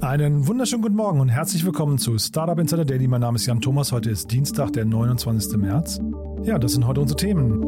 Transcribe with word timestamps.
Einen 0.00 0.46
wunderschönen 0.46 0.82
guten 0.82 0.94
Morgen 0.94 1.18
und 1.18 1.28
herzlich 1.28 1.64
willkommen 1.64 1.98
zu 1.98 2.16
Startup 2.18 2.56
Insider 2.56 2.84
Daily. 2.84 3.08
Mein 3.08 3.20
Name 3.20 3.34
ist 3.34 3.46
Jan 3.46 3.60
Thomas. 3.60 3.90
Heute 3.90 4.10
ist 4.10 4.30
Dienstag, 4.30 4.72
der 4.72 4.84
29. 4.84 5.56
März. 5.56 6.00
Ja, 6.44 6.56
das 6.56 6.74
sind 6.74 6.86
heute 6.86 7.00
unsere 7.00 7.16
Themen. 7.16 7.60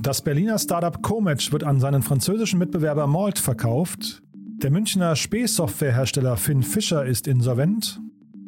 Das 0.00 0.22
Berliner 0.22 0.56
Startup 0.60 1.02
Comatch 1.02 1.50
wird 1.50 1.64
an 1.64 1.80
seinen 1.80 2.02
französischen 2.02 2.60
Mitbewerber 2.60 3.08
Malt 3.08 3.40
verkauft. 3.40 4.22
Der 4.62 4.70
Münchner 4.70 5.16
Spähsoftwarehersteller 5.16 6.36
Finn 6.36 6.62
Fischer 6.62 7.04
ist 7.04 7.26
insolvent. 7.26 8.00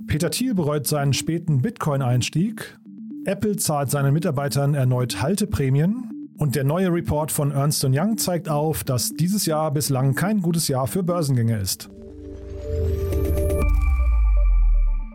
Peter 0.06 0.30
Thiel 0.30 0.54
bereut 0.54 0.86
seinen 0.86 1.14
späten 1.14 1.62
Bitcoin-Einstieg. 1.62 2.78
Apple 3.24 3.56
zahlt 3.56 3.90
seinen 3.90 4.14
Mitarbeitern 4.14 4.74
erneut 4.74 5.20
Halteprämien. 5.20 6.15
Und 6.38 6.54
der 6.54 6.64
neue 6.64 6.92
Report 6.92 7.32
von 7.32 7.50
Ernst 7.50 7.82
Young 7.84 8.18
zeigt 8.18 8.48
auf, 8.48 8.84
dass 8.84 9.10
dieses 9.10 9.46
Jahr 9.46 9.70
bislang 9.70 10.14
kein 10.14 10.42
gutes 10.42 10.68
Jahr 10.68 10.86
für 10.86 11.02
Börsengänge 11.02 11.58
ist. 11.58 11.88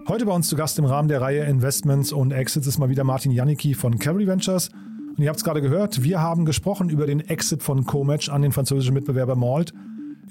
Heute 0.08 0.26
bei 0.26 0.34
uns 0.34 0.48
zu 0.48 0.56
Gast 0.56 0.80
im 0.80 0.86
Rahmen 0.86 1.08
der 1.08 1.22
Reihe 1.22 1.44
Investments 1.44 2.12
und 2.12 2.32
Exits 2.32 2.66
ist 2.66 2.80
mal 2.80 2.90
wieder 2.90 3.04
Martin 3.04 3.32
Janicki 3.32 3.76
von 3.76 4.00
Cavalry 4.00 4.26
Ventures. 4.26 4.70
Und 5.16 5.20
ihr 5.20 5.30
habt 5.30 5.38
es 5.38 5.44
gerade 5.44 5.62
gehört, 5.62 6.04
wir 6.04 6.22
haben 6.22 6.44
gesprochen 6.44 6.90
über 6.90 7.06
den 7.06 7.20
Exit 7.20 7.62
von 7.62 7.86
Comatch 7.86 8.30
an 8.30 8.42
den 8.42 8.52
französischen 8.52 8.96
Mitbewerber 8.96 9.36
Malt. 9.36 9.74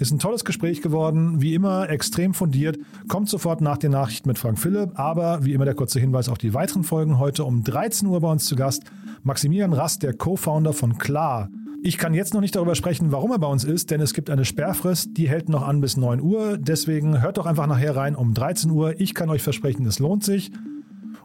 Ist 0.00 0.12
ein 0.12 0.18
tolles 0.18 0.46
Gespräch 0.46 0.80
geworden, 0.80 1.42
wie 1.42 1.52
immer 1.52 1.90
extrem 1.90 2.32
fundiert. 2.32 2.78
Kommt 3.06 3.28
sofort 3.28 3.60
nach 3.60 3.76
den 3.76 3.92
Nachrichten 3.92 4.30
mit 4.30 4.38
Frank 4.38 4.58
Philipp, 4.58 4.98
aber 4.98 5.44
wie 5.44 5.52
immer 5.52 5.66
der 5.66 5.74
kurze 5.74 6.00
Hinweis 6.00 6.30
auf 6.30 6.38
die 6.38 6.54
weiteren 6.54 6.84
Folgen 6.84 7.18
heute 7.18 7.44
um 7.44 7.62
13 7.62 8.08
Uhr 8.08 8.18
bei 8.18 8.32
uns 8.32 8.46
zu 8.46 8.56
Gast. 8.56 8.82
Maximilian 9.24 9.74
Rast, 9.74 10.02
der 10.02 10.14
Co-Founder 10.14 10.72
von 10.72 10.96
Klar. 10.96 11.50
Ich 11.82 11.98
kann 11.98 12.14
jetzt 12.14 12.32
noch 12.32 12.40
nicht 12.40 12.56
darüber 12.56 12.74
sprechen, 12.74 13.12
warum 13.12 13.30
er 13.30 13.38
bei 13.38 13.46
uns 13.46 13.62
ist, 13.62 13.90
denn 13.90 14.00
es 14.00 14.14
gibt 14.14 14.30
eine 14.30 14.46
Sperrfrist, 14.46 15.18
die 15.18 15.28
hält 15.28 15.50
noch 15.50 15.68
an 15.68 15.82
bis 15.82 15.98
9 15.98 16.22
Uhr. 16.22 16.56
Deswegen 16.56 17.20
hört 17.20 17.36
doch 17.36 17.44
einfach 17.44 17.66
nachher 17.66 17.94
rein 17.94 18.16
um 18.16 18.32
13 18.32 18.70
Uhr. 18.70 18.98
Ich 18.98 19.14
kann 19.14 19.28
euch 19.28 19.42
versprechen, 19.42 19.84
es 19.84 19.98
lohnt 19.98 20.24
sich. 20.24 20.50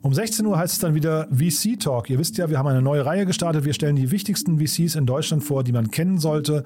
Um 0.01 0.13
16 0.13 0.45
Uhr 0.45 0.57
heißt 0.57 0.73
es 0.73 0.79
dann 0.79 0.95
wieder 0.95 1.29
VC 1.31 1.79
Talk. 1.79 2.09
Ihr 2.09 2.19
wisst 2.19 2.37
ja, 2.37 2.49
wir 2.49 2.59
haben 2.59 2.67
eine 2.67 2.81
neue 2.81 3.05
Reihe 3.05 3.25
gestartet. 3.25 3.63
Wir 3.63 3.73
stellen 3.73 3.95
die 3.95 4.11
wichtigsten 4.11 4.59
VCs 4.59 4.95
in 4.95 5.05
Deutschland 5.05 5.45
vor, 5.45 5.63
die 5.63 5.71
man 5.71 5.91
kennen 5.91 6.19
sollte. 6.19 6.65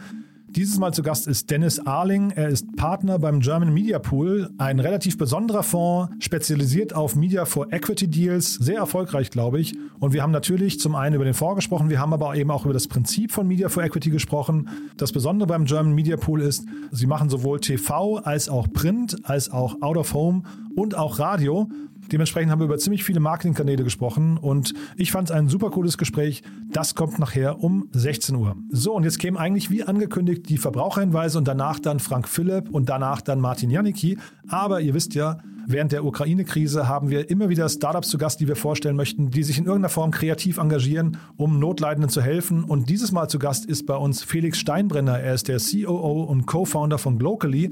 Dieses 0.55 0.79
Mal 0.79 0.93
zu 0.93 1.03
Gast 1.03 1.27
ist 1.27 1.51
Dennis 1.51 1.79
Arling. 1.79 2.31
Er 2.31 2.49
ist 2.49 2.75
Partner 2.75 3.19
beim 3.19 3.39
German 3.39 3.71
Media 3.71 3.99
Pool, 3.99 4.49
ein 4.57 4.79
relativ 4.79 5.15
besonderer 5.15 5.61
Fonds, 5.61 6.11
spezialisiert 6.19 6.95
auf 6.95 7.15
Media 7.15 7.45
for 7.45 7.71
Equity 7.71 8.07
Deals, 8.07 8.55
sehr 8.55 8.77
erfolgreich, 8.77 9.29
glaube 9.29 9.59
ich. 9.59 9.77
Und 9.99 10.13
wir 10.13 10.23
haben 10.23 10.31
natürlich 10.31 10.79
zum 10.79 10.95
einen 10.95 11.13
über 11.13 11.23
den 11.23 11.35
Fonds 11.35 11.57
gesprochen, 11.57 11.89
wir 11.89 11.99
haben 11.99 12.13
aber 12.13 12.35
eben 12.35 12.49
auch 12.49 12.65
über 12.65 12.73
das 12.73 12.87
Prinzip 12.87 13.31
von 13.31 13.47
Media 13.47 13.69
for 13.69 13.83
Equity 13.83 14.09
gesprochen. 14.09 14.69
Das 14.97 15.11
Besondere 15.11 15.47
beim 15.47 15.65
German 15.65 15.93
Media 15.93 16.17
Pool 16.17 16.41
ist, 16.41 16.65
sie 16.91 17.05
machen 17.05 17.29
sowohl 17.29 17.59
TV 17.59 18.17
als 18.17 18.49
auch 18.49 18.67
Print, 18.73 19.17
als 19.23 19.51
auch 19.51 19.81
Out 19.81 19.97
of 19.97 20.13
Home 20.15 20.41
und 20.75 20.95
auch 20.95 21.19
Radio. 21.19 21.69
Dementsprechend 22.11 22.51
haben 22.51 22.59
wir 22.59 22.65
über 22.65 22.77
ziemlich 22.77 23.03
viele 23.03 23.19
Marketingkanäle 23.19 23.83
gesprochen 23.83 24.37
und 24.37 24.73
ich 24.95 25.11
fand 25.11 25.29
es 25.29 25.35
ein 25.35 25.47
super 25.47 25.69
cooles 25.69 25.97
Gespräch. 25.97 26.43
Das 26.71 26.95
kommt 26.95 27.19
nachher 27.19 27.63
um 27.63 27.87
16 27.91 28.35
Uhr. 28.35 28.55
So, 28.69 28.93
und 28.93 29.03
jetzt 29.03 29.19
kämen 29.19 29.37
eigentlich 29.37 29.69
wie 29.69 29.83
angekündigt 29.83 30.49
die 30.49 30.57
Verbraucherhinweise 30.57 31.37
und 31.37 31.47
danach 31.47 31.79
dann 31.79 31.99
Frank 31.99 32.27
Philipp 32.27 32.69
und 32.69 32.89
danach 32.89 33.21
dann 33.21 33.39
Martin 33.39 33.69
Janicki. 33.69 34.17
Aber 34.47 34.81
ihr 34.81 34.93
wisst 34.93 35.13
ja, 35.13 35.37
während 35.67 35.91
der 35.91 36.03
Ukraine-Krise 36.03 36.87
haben 36.87 37.09
wir 37.09 37.29
immer 37.29 37.49
wieder 37.49 37.69
Startups 37.69 38.09
zu 38.09 38.17
Gast, 38.17 38.39
die 38.39 38.47
wir 38.47 38.55
vorstellen 38.55 38.95
möchten, 38.95 39.29
die 39.29 39.43
sich 39.43 39.57
in 39.57 39.65
irgendeiner 39.65 39.89
Form 39.89 40.11
kreativ 40.11 40.57
engagieren, 40.57 41.17
um 41.37 41.59
Notleidenden 41.59 42.09
zu 42.09 42.21
helfen. 42.21 42.63
Und 42.63 42.89
dieses 42.89 43.11
Mal 43.11 43.27
zu 43.27 43.37
Gast 43.39 43.65
ist 43.65 43.85
bei 43.85 43.95
uns 43.95 44.23
Felix 44.23 44.57
Steinbrenner. 44.57 45.19
Er 45.19 45.35
ist 45.35 45.47
der 45.47 45.59
COO 45.59 46.23
und 46.23 46.47
Co-Founder 46.47 46.97
von 46.97 47.19
Glocally. 47.19 47.71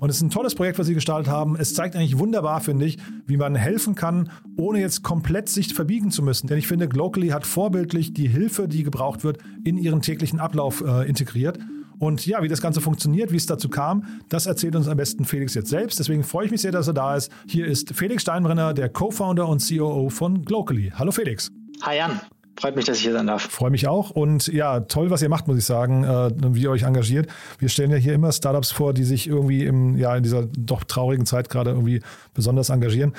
Und 0.00 0.08
es 0.08 0.16
ist 0.16 0.22
ein 0.22 0.30
tolles 0.30 0.54
Projekt, 0.54 0.78
was 0.78 0.86
Sie 0.86 0.94
gestartet 0.94 1.28
haben. 1.28 1.56
Es 1.56 1.74
zeigt 1.74 1.94
eigentlich 1.94 2.18
wunderbar, 2.18 2.60
finde 2.60 2.86
ich, 2.86 2.96
wie 3.26 3.36
man 3.36 3.54
helfen 3.54 3.94
kann, 3.94 4.30
ohne 4.56 4.80
jetzt 4.80 5.02
komplett 5.02 5.50
sich 5.50 5.74
verbiegen 5.74 6.10
zu 6.10 6.22
müssen. 6.22 6.46
Denn 6.46 6.56
ich 6.56 6.66
finde, 6.66 6.88
Glocally 6.88 7.28
hat 7.28 7.46
vorbildlich 7.46 8.14
die 8.14 8.26
Hilfe, 8.26 8.66
die 8.66 8.82
gebraucht 8.82 9.24
wird, 9.24 9.38
in 9.62 9.76
ihren 9.76 10.00
täglichen 10.00 10.40
Ablauf 10.40 10.82
äh, 10.84 11.06
integriert. 11.06 11.58
Und 11.98 12.24
ja, 12.24 12.42
wie 12.42 12.48
das 12.48 12.62
Ganze 12.62 12.80
funktioniert, 12.80 13.30
wie 13.30 13.36
es 13.36 13.44
dazu 13.44 13.68
kam, 13.68 14.22
das 14.30 14.46
erzählt 14.46 14.74
uns 14.74 14.88
am 14.88 14.96
besten 14.96 15.26
Felix 15.26 15.52
jetzt 15.52 15.68
selbst. 15.68 15.98
Deswegen 15.98 16.24
freue 16.24 16.46
ich 16.46 16.50
mich 16.50 16.62
sehr, 16.62 16.72
dass 16.72 16.88
er 16.88 16.94
da 16.94 17.14
ist. 17.14 17.30
Hier 17.46 17.66
ist 17.66 17.92
Felix 17.92 18.22
Steinbrenner, 18.22 18.72
der 18.72 18.88
Co-Founder 18.88 19.46
und 19.46 19.62
COO 19.62 20.08
von 20.08 20.42
Glocally. 20.46 20.92
Hallo 20.94 21.12
Felix. 21.12 21.52
Hi 21.82 21.98
Jan. 21.98 22.20
Freut 22.60 22.76
mich, 22.76 22.84
dass 22.84 22.98
ich 22.98 23.04
hier 23.04 23.14
sein 23.14 23.26
darf. 23.26 23.42
Freue 23.50 23.70
mich 23.70 23.88
auch. 23.88 24.10
Und 24.10 24.48
ja, 24.48 24.80
toll, 24.80 25.10
was 25.10 25.22
ihr 25.22 25.30
macht, 25.30 25.48
muss 25.48 25.56
ich 25.56 25.64
sagen, 25.64 26.04
äh, 26.04 26.30
wie 26.54 26.62
ihr 26.62 26.70
euch 26.70 26.82
engagiert. 26.82 27.30
Wir 27.58 27.70
stellen 27.70 27.90
ja 27.90 27.96
hier 27.96 28.12
immer 28.12 28.32
Startups 28.32 28.70
vor, 28.70 28.92
die 28.92 29.04
sich 29.04 29.26
irgendwie 29.26 29.64
im, 29.64 29.96
ja, 29.96 30.14
in 30.14 30.22
dieser 30.22 30.46
doch 30.46 30.84
traurigen 30.84 31.24
Zeit 31.24 31.48
gerade 31.48 31.70
irgendwie 31.70 32.02
besonders 32.34 32.68
engagieren. 32.68 33.14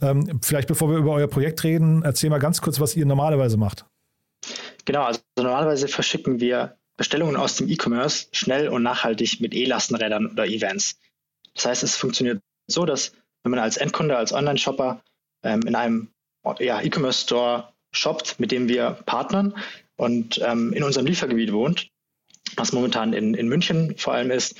Ähm, 0.00 0.38
vielleicht 0.42 0.68
bevor 0.68 0.90
wir 0.90 0.98
über 0.98 1.10
euer 1.10 1.26
Projekt 1.26 1.64
reden, 1.64 2.02
erzähl 2.04 2.30
mal 2.30 2.38
ganz 2.38 2.60
kurz, 2.60 2.78
was 2.78 2.94
ihr 2.94 3.04
normalerweise 3.04 3.56
macht. 3.56 3.84
Genau, 4.84 5.02
also 5.02 5.20
normalerweise 5.36 5.88
verschicken 5.88 6.38
wir 6.38 6.76
Bestellungen 6.96 7.34
aus 7.34 7.56
dem 7.56 7.68
E-Commerce 7.68 8.28
schnell 8.30 8.68
und 8.68 8.84
nachhaltig 8.84 9.40
mit 9.40 9.54
E-Lastenrädern 9.54 10.30
oder 10.30 10.46
Events. 10.46 11.00
Das 11.54 11.66
heißt, 11.66 11.82
es 11.82 11.96
funktioniert 11.96 12.40
so, 12.68 12.84
dass 12.84 13.12
wenn 13.42 13.50
man 13.50 13.58
als 13.58 13.76
Endkunde, 13.76 14.16
als 14.16 14.32
Online-Shopper 14.32 15.02
ähm, 15.42 15.62
in 15.62 15.74
einem 15.74 16.10
ja, 16.60 16.80
E-Commerce-Store 16.80 17.73
shoppt, 17.94 18.38
mit 18.38 18.52
dem 18.52 18.68
wir 18.68 18.98
partnern 19.06 19.54
und 19.96 20.40
ähm, 20.44 20.72
in 20.72 20.82
unserem 20.82 21.06
Liefergebiet 21.06 21.52
wohnt, 21.52 21.88
was 22.56 22.72
momentan 22.72 23.12
in, 23.12 23.34
in 23.34 23.48
München 23.48 23.94
vor 23.96 24.14
allem 24.14 24.30
ist, 24.30 24.56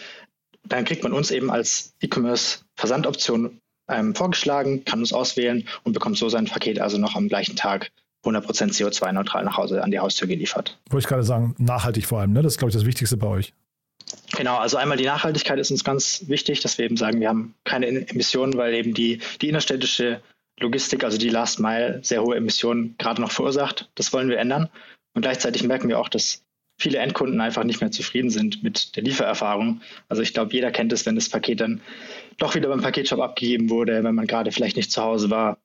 dann 0.67 0.85
kriegt 0.85 1.03
man 1.03 1.13
uns 1.13 1.31
eben 1.31 1.51
als 1.51 1.95
E-Commerce-Versandoption 2.01 3.61
ähm, 3.89 4.15
vorgeschlagen, 4.15 4.85
kann 4.85 5.01
uns 5.01 5.13
auswählen 5.13 5.69
und 5.83 5.93
bekommt 5.93 6.17
so 6.17 6.29
sein 6.29 6.47
Paket 6.47 6.81
also 6.81 6.97
noch 6.97 7.17
am 7.17 7.29
gleichen 7.29 7.57
Tag 7.57 7.91
100% 8.25 8.73
CO2-neutral 8.73 9.45
nach 9.45 9.59
Hause 9.59 9.83
an 9.83 9.91
die 9.91 9.99
Haustür 9.99 10.27
geliefert. 10.27 10.79
Wollte 10.89 11.05
ich 11.05 11.09
gerade 11.09 11.25
sagen, 11.25 11.55
nachhaltig 11.59 12.07
vor 12.07 12.21
allem, 12.21 12.33
ne? 12.33 12.43
das 12.43 12.55
ist, 12.55 12.59
glaube 12.59 12.71
ich, 12.71 12.75
das 12.75 12.87
Wichtigste 12.87 13.19
bei 13.19 13.27
euch. 13.27 13.53
Genau, 14.37 14.57
also 14.57 14.77
einmal 14.77 14.97
die 14.97 15.05
Nachhaltigkeit 15.05 15.59
ist 15.59 15.71
uns 15.71 15.85
ganz 15.85 16.25
wichtig, 16.27 16.61
dass 16.61 16.79
wir 16.79 16.87
eben 16.87 16.97
sagen, 16.97 17.21
wir 17.21 17.29
haben 17.29 17.55
keine 17.65 17.87
Emissionen, 18.09 18.55
weil 18.55 18.75
eben 18.75 18.95
die, 18.95 19.21
die 19.41 19.49
innerstädtische 19.49 20.21
Logistik, 20.61 21.05
also 21.05 21.19
die 21.19 21.31
Last 21.31 21.61
Mile, 21.61 22.01
sehr 22.03 22.23
hohe 22.23 22.37
Emissionen 22.37 22.97
gerade 22.99 23.21
noch 23.21 23.33
verursacht. 23.33 23.91
Das 23.95 24.13
wollen 24.13 24.29
wir 24.29 24.39
ändern. 24.39 24.69
Und 25.15 25.23
gleichzeitig 25.23 25.65
merken 25.65 25.89
wir 25.89 25.99
auch, 25.99 26.09
dass 26.09 26.45
viele 26.79 26.99
Endkunden 26.99 27.41
einfach 27.41 27.65
nicht 27.65 27.81
mehr 27.81 27.91
zufrieden 27.91 28.31
sind 28.31 28.63
mit 28.63 28.97
der 28.97 29.03
Liefererfahrung. 29.03 29.81
Also 30.09 30.23
ich 30.23 30.35
glaube, 30.35 30.53
jeder 30.53 30.71
kennt 30.71 30.93
es, 30.93 31.07
wenn 31.07 31.15
das 31.15 31.29
Paket 31.29 31.61
dann 31.61 31.81
doch 32.39 32.55
wieder 32.55 32.69
beim 32.69 32.83
Paketshop 32.83 33.21
abgegeben 33.21 33.71
wurde, 33.71 34.03
wenn 34.03 34.15
man 34.15 34.27
gerade 34.27 34.51
vielleicht 34.53 34.77
nicht 34.77 34.91
zu 34.91 35.03
Hause 35.03 35.31
war 35.31 35.59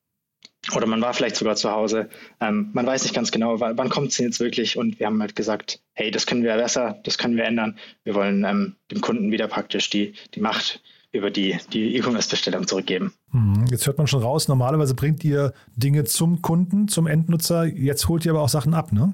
oder 0.76 0.86
man 0.86 1.02
war 1.02 1.14
vielleicht 1.14 1.36
sogar 1.36 1.56
zu 1.56 1.72
Hause. 1.72 2.10
Ähm, 2.40 2.70
man 2.74 2.86
weiß 2.86 3.04
nicht 3.04 3.16
ganz 3.16 3.32
genau, 3.32 3.60
wann 3.60 3.90
kommt 3.90 4.10
es 4.10 4.18
denn 4.18 4.28
jetzt 4.28 4.40
wirklich? 4.40 4.78
Und 4.78 5.00
wir 5.00 5.08
haben 5.08 5.22
halt 5.22 5.36
gesagt, 5.36 5.82
hey, 5.94 6.12
das 6.12 6.26
können 6.26 6.44
wir 6.44 6.56
besser, 6.56 7.00
das 7.04 7.18
können 7.18 7.38
wir 7.38 7.46
ändern. 7.46 7.80
Wir 8.04 8.14
wollen 8.14 8.44
ähm, 8.44 8.76
dem 8.92 9.02
Kunden 9.02 9.32
wieder 9.32 9.48
praktisch 9.48 9.90
die, 9.90 10.14
die 10.36 10.42
Macht 10.42 10.82
über 11.12 11.32
die, 11.32 11.58
die 11.74 11.96
E-Commerce-Bestellung 11.96 12.68
zurückgeben. 12.68 13.14
Mhm. 13.32 13.66
Jetzt 13.70 13.86
hört 13.88 13.98
man 13.98 14.08
schon 14.08 14.22
raus, 14.22 14.48
normalerweise 14.48 14.96
bringt 14.96 15.24
ihr 15.24 15.54
Dinge 15.76 16.04
zum 16.04 16.42
Kunden, 16.42 16.88
zum 16.88 17.08
Endnutzer, 17.08 17.66
jetzt 17.66 18.08
holt 18.08 18.26
ihr 18.26 18.32
aber 18.32 18.42
auch 18.42 18.50
Sachen 18.50 18.74
ab, 18.74 18.92
ne? 18.92 19.14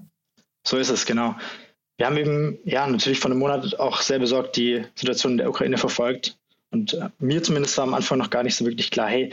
So 0.67 0.77
ist 0.77 0.89
es, 0.89 1.05
genau. 1.05 1.35
Wir 1.97 2.07
haben 2.07 2.17
eben, 2.17 2.57
ja, 2.65 2.87
natürlich 2.87 3.19
vor 3.19 3.31
einem 3.31 3.39
Monat 3.39 3.79
auch 3.79 4.01
sehr 4.01 4.19
besorgt 4.19 4.57
die 4.57 4.83
Situation 4.95 5.33
in 5.33 5.37
der 5.37 5.49
Ukraine 5.49 5.77
verfolgt. 5.77 6.37
Und 6.71 6.93
äh, 6.93 7.09
mir 7.19 7.41
zumindest 7.41 7.77
war 7.77 7.85
am 7.85 7.93
Anfang 7.93 8.17
noch 8.17 8.29
gar 8.29 8.43
nicht 8.43 8.55
so 8.55 8.65
wirklich 8.65 8.91
klar, 8.91 9.07
hey, 9.07 9.31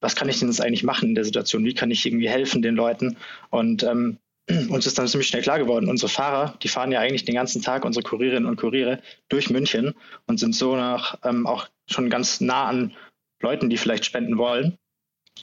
was 0.00 0.16
kann 0.16 0.28
ich 0.28 0.40
denn 0.40 0.48
jetzt 0.48 0.60
eigentlich 0.60 0.82
machen 0.82 1.10
in 1.10 1.14
der 1.14 1.24
Situation? 1.24 1.64
Wie 1.64 1.74
kann 1.74 1.90
ich 1.90 2.04
irgendwie 2.04 2.28
helfen 2.28 2.60
den 2.60 2.74
Leuten? 2.74 3.16
Und 3.50 3.82
ähm, 3.84 4.18
uns 4.68 4.86
ist 4.86 4.98
dann 4.98 5.08
ziemlich 5.08 5.28
schnell 5.28 5.42
klar 5.42 5.58
geworden, 5.58 5.88
unsere 5.88 6.10
Fahrer, 6.10 6.58
die 6.62 6.68
fahren 6.68 6.92
ja 6.92 7.00
eigentlich 7.00 7.24
den 7.24 7.36
ganzen 7.36 7.62
Tag, 7.62 7.84
unsere 7.84 8.02
Kurierinnen 8.02 8.48
und 8.48 8.56
Kuriere, 8.56 9.00
durch 9.28 9.48
München 9.48 9.94
und 10.26 10.38
sind 10.38 10.54
so 10.54 10.76
nach 10.76 11.18
ähm, 11.24 11.46
auch 11.46 11.68
schon 11.86 12.10
ganz 12.10 12.40
nah 12.40 12.66
an 12.66 12.92
Leuten, 13.42 13.70
die 13.70 13.76
vielleicht 13.76 14.04
spenden 14.04 14.38
wollen. 14.38 14.78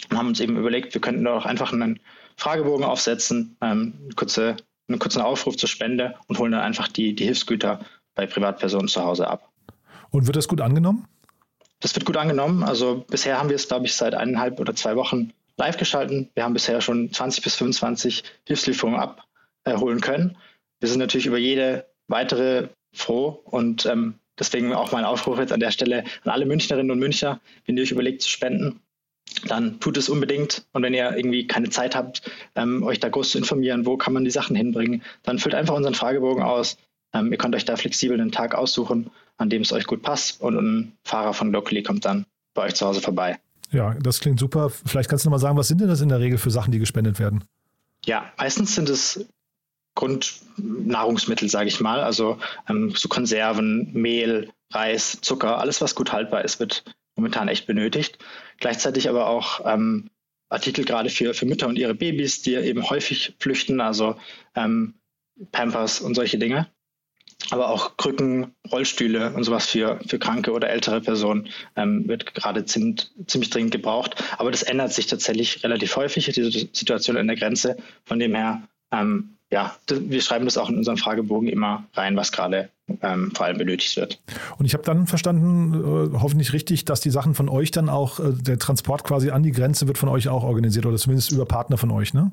Und 0.10 0.18
haben 0.18 0.28
uns 0.28 0.40
eben 0.40 0.58
überlegt, 0.58 0.94
wir 0.94 1.02
könnten 1.02 1.24
doch 1.24 1.46
einfach 1.46 1.74
einen 1.74 2.00
Fragebogen 2.38 2.86
aufsetzen, 2.86 3.58
ähm, 3.62 4.00
eine 4.04 4.14
kurze, 4.16 4.58
einen 4.88 5.00
kurzen 5.00 5.22
Aufruf 5.22 5.58
zur 5.58 5.70
Spende 5.70 6.16
und 6.28 6.40
holen 6.40 6.52
dann 6.52 6.62
einfach 6.62 6.88
die, 6.88 7.14
die 7.14 7.26
Hilfsgüter 7.26 7.86
bei 8.16 8.26
Privatpersonen 8.26 8.88
zu 8.88 9.04
Hause 9.04 9.28
ab. 9.28 9.50
Und 10.12 10.26
wird 10.26 10.36
das 10.36 10.48
gut 10.48 10.62
angenommen? 10.62 11.08
Das 11.80 11.96
wird 11.96 12.06
gut 12.06 12.18
angenommen. 12.18 12.64
Also 12.64 13.06
bisher 13.10 13.40
haben 13.40 13.50
wir 13.50 13.56
es, 13.56 13.68
glaube 13.68 13.86
ich, 13.86 13.94
seit 13.94 14.14
eineinhalb 14.14 14.60
oder 14.60 14.76
zwei 14.76 14.96
Wochen 14.96 15.32
live 15.58 15.78
geschalten. 15.78 16.30
Wir 16.34 16.44
haben 16.44 16.54
bisher 16.54 16.82
schon 16.82 17.12
20 17.12 17.44
bis 17.44 17.56
25 17.56 18.24
Hilfslieferungen 18.46 19.00
abholen 19.64 20.02
können. 20.02 20.38
Wir 20.80 20.90
sind 20.90 21.00
natürlich 21.00 21.28
über 21.28 21.38
jede 21.38 21.86
weitere 22.08 22.70
froh 22.94 23.42
und 23.46 23.86
ähm, 23.86 24.16
deswegen 24.40 24.74
auch 24.74 24.92
mein 24.92 25.06
Aufruf 25.06 25.40
jetzt 25.40 25.52
an 25.52 25.60
der 25.60 25.72
Stelle 25.72 26.04
an 26.24 26.32
alle 26.32 26.46
Münchnerinnen 26.46 26.92
und 26.92 27.00
Münchner, 27.00 27.40
wenn 27.66 27.78
ihr 27.78 27.84
euch 27.84 27.92
überlegt 27.92 28.22
zu 28.22 28.30
spenden, 28.30 28.80
dann 29.48 29.80
tut 29.80 29.98
es 29.98 30.10
unbedingt. 30.10 30.66
Und 30.74 30.84
wenn 30.84 30.94
ihr 30.94 31.16
irgendwie 31.16 31.48
keine 31.48 31.70
Zeit 31.70 31.96
habt, 31.96 32.30
ähm, 32.56 32.84
euch 32.84 33.00
da 33.00 33.10
groß 33.10 33.32
zu 33.32 33.38
informieren, 33.38 33.86
wo 33.86 33.98
kann 33.98 34.14
man 34.14 34.24
die 34.24 34.32
Sachen 34.32 34.56
hinbringen, 34.56 35.04
dann 35.24 35.40
füllt 35.40 35.56
einfach 35.56 35.76
unseren 35.76 35.94
Fragebogen 35.94 36.44
aus. 36.44 36.78
Ähm, 37.14 37.32
ihr 37.32 37.38
könnt 37.38 37.56
euch 37.56 37.66
da 37.66 37.76
flexibel 37.76 38.20
einen 38.20 38.32
Tag 38.32 38.56
aussuchen, 38.56 39.10
an 39.38 39.50
dem 39.50 39.62
es 39.62 39.72
euch 39.72 39.86
gut 39.86 40.02
passt 40.02 40.42
und 40.42 40.58
ein 40.58 40.94
Fahrer 41.04 41.34
von 41.34 41.52
Locally 41.52 41.84
kommt 41.84 42.06
dann 42.06 42.26
bei 42.54 42.64
euch 42.64 42.76
zu 42.76 42.86
Hause 42.86 43.02
vorbei. 43.02 43.40
Ja, 43.72 43.96
das 44.02 44.20
klingt 44.20 44.40
super. 44.40 44.70
Vielleicht 44.70 45.10
kannst 45.10 45.26
du 45.26 45.30
noch 45.30 45.36
mal 45.36 45.40
sagen, 45.40 45.58
was 45.58 45.68
sind 45.68 45.80
denn 45.80 45.88
das 45.88 46.02
in 46.02 46.10
der 46.10 46.20
Regel 46.20 46.38
für 46.38 46.50
Sachen, 46.50 46.72
die 46.72 46.80
gespendet 46.80 47.20
werden? 47.20 47.44
Ja, 48.06 48.32
meistens 48.38 48.76
sind 48.76 48.90
es 48.90 49.26
Grundnahrungsmittel, 50.00 51.50
sage 51.50 51.68
ich 51.68 51.80
mal. 51.80 52.02
Also 52.02 52.40
ähm, 52.70 52.94
so 52.96 53.10
Konserven, 53.10 53.92
Mehl, 53.94 54.52
Reis, 54.72 55.20
Zucker, 55.22 55.60
alles, 55.60 55.82
was 55.82 55.96
gut 55.96 56.14
haltbar 56.14 56.44
ist, 56.46 56.60
wird 56.60 56.84
momentan 57.16 57.48
echt 57.48 57.68
benötigt. 57.68 58.18
Gleichzeitig 58.60 59.10
aber 59.10 59.28
auch 59.28 59.62
ähm, 59.66 60.10
Artikel 60.50 60.86
gerade 60.86 61.10
für, 61.10 61.34
für 61.34 61.46
Mütter 61.46 61.68
und 61.68 61.78
ihre 61.78 61.96
Babys, 61.96 62.42
die 62.42 62.56
eben 62.56 62.90
häufig 62.90 63.36
flüchten, 63.40 63.82
also 63.82 64.16
ähm, 64.56 64.96
Pampers 65.52 66.02
und 66.02 66.16
solche 66.16 66.38
Dinge 66.38 66.68
aber 67.52 67.70
auch 67.70 67.98
Krücken, 67.98 68.54
Rollstühle 68.72 69.34
und 69.34 69.44
sowas 69.44 69.66
für, 69.66 70.00
für 70.06 70.20
kranke 70.20 70.52
oder 70.52 70.70
ältere 70.70 71.02
Personen 71.02 71.50
ähm, 71.76 72.08
wird 72.08 72.36
gerade 72.36 72.66
ziemlich, 72.66 73.10
ziemlich 73.28 73.50
dringend 73.50 73.72
gebraucht. 73.72 74.24
Aber 74.38 74.52
das 74.52 74.64
ändert 74.64 74.94
sich 74.94 75.08
tatsächlich 75.08 75.64
relativ 75.64 75.96
häufig, 75.96 76.26
diese 76.26 76.52
Situation 76.52 77.18
an 77.18 77.28
der 77.28 77.38
Grenze. 77.38 77.78
Von 78.06 78.20
dem 78.20 78.36
her, 78.36 78.68
ähm, 78.92 79.36
ja, 79.52 79.76
wir 79.90 80.22
schreiben 80.22 80.46
das 80.46 80.58
auch 80.58 80.70
in 80.70 80.78
unserem 80.78 80.98
Fragebogen 80.98 81.50
immer 81.50 81.86
rein, 81.94 82.16
was 82.16 82.32
gerade 82.32 82.70
ähm, 83.02 83.32
vor 83.34 83.48
allem 83.48 83.58
benötigt 83.58 83.98
wird. 83.98 84.22
Und 84.58 84.66
ich 84.66 84.74
habe 84.74 84.84
dann 84.84 85.08
verstanden, 85.08 85.74
äh, 85.74 86.20
hoffentlich 86.20 86.54
richtig, 86.54 86.86
dass 86.86 87.02
die 87.02 87.10
Sachen 87.10 87.34
von 87.34 87.50
euch 87.50 87.72
dann 87.72 87.90
auch, 87.90 88.20
äh, 88.20 88.34
der 88.34 88.60
Transport 88.60 89.04
quasi 89.04 89.32
an 89.32 89.42
die 89.42 89.52
Grenze 89.52 89.88
wird 89.88 89.98
von 89.98 90.10
euch 90.10 90.28
auch 90.30 90.44
organisiert 90.44 90.86
oder 90.86 90.98
zumindest 90.98 91.32
über 91.32 91.46
Partner 91.46 91.78
von 91.78 91.90
euch, 91.92 92.14
ne? 92.14 92.32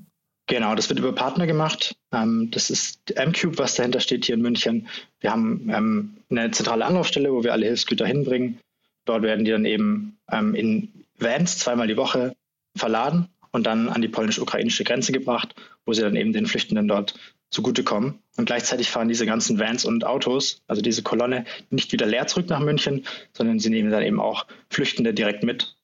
Genau, 0.49 0.75
das 0.76 0.88
wird 0.88 1.00
über 1.00 1.12
Partner 1.12 1.47
gemacht. 1.47 1.97
Ähm, 2.12 2.50
das 2.53 2.70
ist 2.70 3.11
M-Cube, 3.17 3.58
was 3.58 3.75
dahinter 3.75 4.00
steht 4.00 4.26
hier 4.26 4.37
in 4.37 4.43
München. 4.43 4.87
Wir 5.20 5.32
haben 5.32 5.69
ähm, 5.73 6.17
eine 6.31 6.50
zentrale 6.53 6.85
Anlaufstelle, 6.85 7.32
wo 7.32 7.43
wir 7.43 7.53
alle 7.53 7.67
Hilfsgüter 7.67 8.06
hinbringen. 8.06 8.61
Dort 9.06 9.23
werden 9.23 9.44
die 9.44 9.50
dann 9.50 9.64
eben 9.64 10.19
ähm, 10.31 10.55
in 10.55 10.93
Vans 11.19 11.58
zweimal 11.58 11.88
die 11.88 11.97
Woche 11.97 12.37
verladen 12.76 13.29
und 13.56 13.67
dann 13.67 13.88
an 13.88 14.03
die 14.03 14.08
polnisch-ukrainische 14.08 14.85
Grenze 14.85 15.12
gebracht, 15.12 15.55
wo 15.85 15.93
sie 15.93 16.03
dann 16.03 16.14
eben 16.14 16.32
den 16.32 16.47
Flüchtenden 16.47 16.87
dort 16.87 17.14
zugutekommen. 17.50 18.20
Und 18.37 18.44
gleichzeitig 18.44 18.91
fahren 18.91 19.08
diese 19.08 19.26
ganzen 19.26 19.58
Vans 19.58 19.85
und 19.85 20.05
Autos, 20.05 20.62
also 20.69 20.82
diese 20.82 21.03
Kolonne, 21.03 21.44
nicht 21.70 21.93
wieder 21.93 22.06
leer 22.06 22.26
zurück 22.26 22.49
nach 22.49 22.61
München, 22.61 23.05
sondern 23.32 23.58
sie 23.58 23.70
nehmen 23.70 23.91
dann 23.91 24.03
eben 24.03 24.20
auch 24.20 24.47
Flüchtende 24.70 25.14
direkt 25.14 25.43
mit 25.43 25.76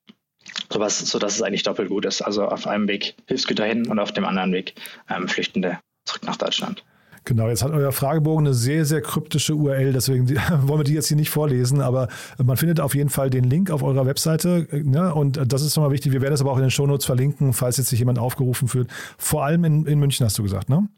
sowas, 0.70 0.98
sodass 0.98 1.34
es 1.34 1.42
eigentlich 1.42 1.62
doppelt 1.62 1.88
gut 1.88 2.04
ist. 2.04 2.22
Also 2.22 2.44
auf 2.44 2.66
einem 2.66 2.88
Weg 2.88 3.14
Hilfsgüter 3.26 3.64
hin 3.64 3.88
und 3.88 3.98
auf 3.98 4.12
dem 4.12 4.24
anderen 4.24 4.52
Weg 4.52 4.74
ähm, 5.08 5.28
Flüchtende 5.28 5.78
zurück 6.04 6.24
nach 6.24 6.36
Deutschland. 6.36 6.84
Genau, 7.24 7.48
jetzt 7.48 7.62
hat 7.62 7.70
euer 7.70 7.92
Fragebogen 7.92 8.46
eine 8.46 8.54
sehr, 8.54 8.84
sehr 8.84 9.00
kryptische 9.00 9.54
URL, 9.54 9.92
deswegen 9.92 10.28
wollen 10.62 10.80
wir 10.80 10.84
die 10.84 10.94
jetzt 10.94 11.08
hier 11.08 11.16
nicht 11.16 11.30
vorlesen, 11.30 11.80
aber 11.80 12.08
man 12.42 12.56
findet 12.56 12.80
auf 12.80 12.94
jeden 12.94 13.10
Fall 13.10 13.30
den 13.30 13.44
Link 13.44 13.70
auf 13.70 13.82
eurer 13.82 14.06
Webseite 14.06 14.66
ne? 14.72 15.14
und 15.14 15.40
das 15.46 15.62
ist 15.62 15.76
nochmal 15.76 15.92
wichtig. 15.92 16.12
Wir 16.12 16.20
werden 16.20 16.32
das 16.32 16.40
aber 16.40 16.50
auch 16.50 16.56
in 16.56 16.62
den 16.62 16.70
Shownotes 16.70 17.06
verlinken, 17.06 17.52
falls 17.52 17.76
jetzt 17.76 17.90
sich 17.90 18.00
jemand 18.00 18.19
aufgerufen 18.19 18.66
fühlt. 18.66 18.88
Vor 19.19 19.44
allem 19.44 19.64
in, 19.64 19.86
in 19.86 20.00
München 20.00 20.26
hast 20.26 20.38
du 20.38 20.42
gesagt, 20.42 20.69
ne? 20.69 20.88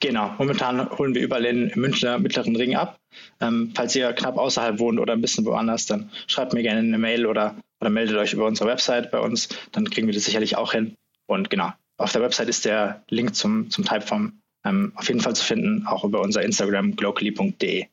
Genau, 0.00 0.34
momentan 0.38 0.90
holen 0.98 1.14
wir 1.14 1.20
überall 1.20 1.44
in 1.44 1.70
Münchner 1.74 2.18
mittleren 2.18 2.56
Ring 2.56 2.74
ab. 2.74 2.96
Ähm, 3.40 3.72
falls 3.74 3.94
ihr 3.94 4.12
knapp 4.14 4.38
außerhalb 4.38 4.78
wohnt 4.78 4.98
oder 4.98 5.12
ein 5.12 5.20
bisschen 5.20 5.44
woanders, 5.44 5.84
dann 5.84 6.10
schreibt 6.26 6.54
mir 6.54 6.62
gerne 6.62 6.80
eine 6.80 6.96
Mail 6.96 7.26
oder, 7.26 7.56
oder 7.80 7.90
meldet 7.90 8.16
euch 8.16 8.32
über 8.32 8.46
unsere 8.46 8.68
Website 8.68 9.10
bei 9.10 9.20
uns. 9.20 9.50
Dann 9.72 9.90
kriegen 9.90 10.06
wir 10.06 10.14
das 10.14 10.24
sicherlich 10.24 10.56
auch 10.56 10.72
hin. 10.72 10.94
Und 11.26 11.50
genau, 11.50 11.70
auf 11.98 12.12
der 12.12 12.22
Website 12.22 12.48
ist 12.48 12.64
der 12.64 13.02
Link 13.10 13.34
zum, 13.34 13.70
zum 13.70 13.84
Typeform 13.84 14.39
ähm, 14.64 14.92
auf 14.94 15.08
jeden 15.08 15.20
Fall 15.20 15.34
zu 15.34 15.44
finden, 15.44 15.86
auch 15.86 16.04
über 16.04 16.20
unser 16.20 16.42
Instagram 16.42 16.96
glocally.de. 16.96 17.86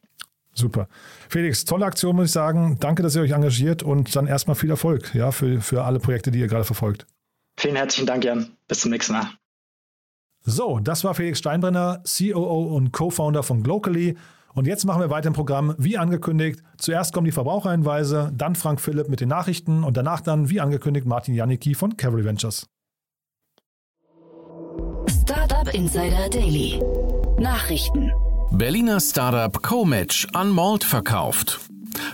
Super. 0.54 0.88
Felix, 1.30 1.66
tolle 1.66 1.86
Aktion, 1.86 2.16
muss 2.16 2.28
ich 2.28 2.32
sagen. 2.32 2.78
Danke, 2.80 3.04
dass 3.04 3.16
ihr 3.16 3.22
euch 3.22 3.32
engagiert 3.32 3.84
und 3.84 4.16
dann 4.16 4.26
erstmal 4.26 4.56
viel 4.56 4.72
Erfolg 4.72 5.14
ja, 5.14 5.32
für, 5.32 5.62
für 5.62 5.84
alle 5.84 6.00
Projekte, 6.00 6.32
die 6.32 6.40
ihr 6.40 6.48
gerade 6.48 6.64
verfolgt. 6.64 7.06
Vielen 7.60 7.76
herzlichen 7.76 8.08
Dank, 8.08 8.24
Jan. 8.24 8.52
Bis 8.68 8.80
zum 8.80 8.92
nächsten 8.92 9.14
Mal. 9.14 9.28
So, 10.44 10.80
das 10.80 11.04
war 11.04 11.14
Felix 11.14 11.40
Steinbrenner, 11.40 12.02
COO 12.06 12.76
und 12.76 12.92
Co-Founder 12.92 13.44
von 13.44 13.64
Glocally. 13.64 14.16
Und 14.54 14.66
jetzt 14.66 14.86
machen 14.86 15.02
wir 15.02 15.12
weiter 15.12 15.28
im 15.28 15.34
Programm, 15.34 15.76
wie 15.78 15.98
angekündigt. 15.98 16.64
Zuerst 16.78 17.14
kommen 17.14 17.26
die 17.26 17.32
Verbraucherhinweise, 17.32 18.32
dann 18.34 18.56
Frank 18.56 18.82
Philipp 18.82 19.10
mit 19.10 19.20
den 19.20 19.30
Nachrichten 19.30 19.84
und 19.84 19.98
danach 19.98 20.22
dann, 20.22 20.50
wie 20.50 20.60
angekündigt, 20.60 21.06
Martin 21.06 21.36
Janicki 21.36 21.76
von 21.76 21.98
Cavalry 21.98 22.26
Ventures. 22.26 22.68
Startup 25.58 25.74
Insider 25.74 26.30
Daily. 26.30 26.80
Nachrichten. 27.40 28.12
Berliner 28.52 29.00
Startup 29.00 29.64
Comatch 29.64 30.28
an 30.34 30.52
Malt 30.52 30.84
verkauft. 30.84 31.60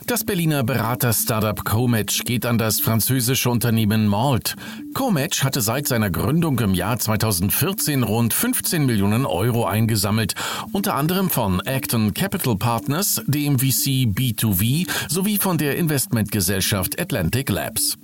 Das 0.07 0.24
Berliner 0.24 0.63
Berater-Startup 0.63 1.66
Comatch 1.66 2.24
geht 2.24 2.45
an 2.45 2.57
das 2.57 2.80
französische 2.80 3.50
Unternehmen 3.50 4.07
Malt. 4.07 4.56
Comatch 4.94 5.44
hatte 5.44 5.60
seit 5.60 5.90
seiner 5.90 6.10
Gründung 6.10 6.57
im 6.60 6.74
Jahr 6.74 6.98
2014 6.98 8.04
rund 8.04 8.34
15 8.34 8.86
Millionen 8.86 9.25
Euro 9.25 9.66
eingesammelt, 9.66 10.36
unter 10.72 10.96
anderem 10.96 11.30
von 11.30 11.60
Acton 11.66 12.13
Capital 12.13 12.56
Partners, 12.56 13.22
dem 13.28 13.60
VC 13.60 14.07
B2V 14.07 14.88
sowie 15.10 15.38
von 15.38 15.57
der 15.57 15.75
Investmentgesellschaft 15.75 16.98
Atlantic 16.98 17.50
Labs. 17.50 17.98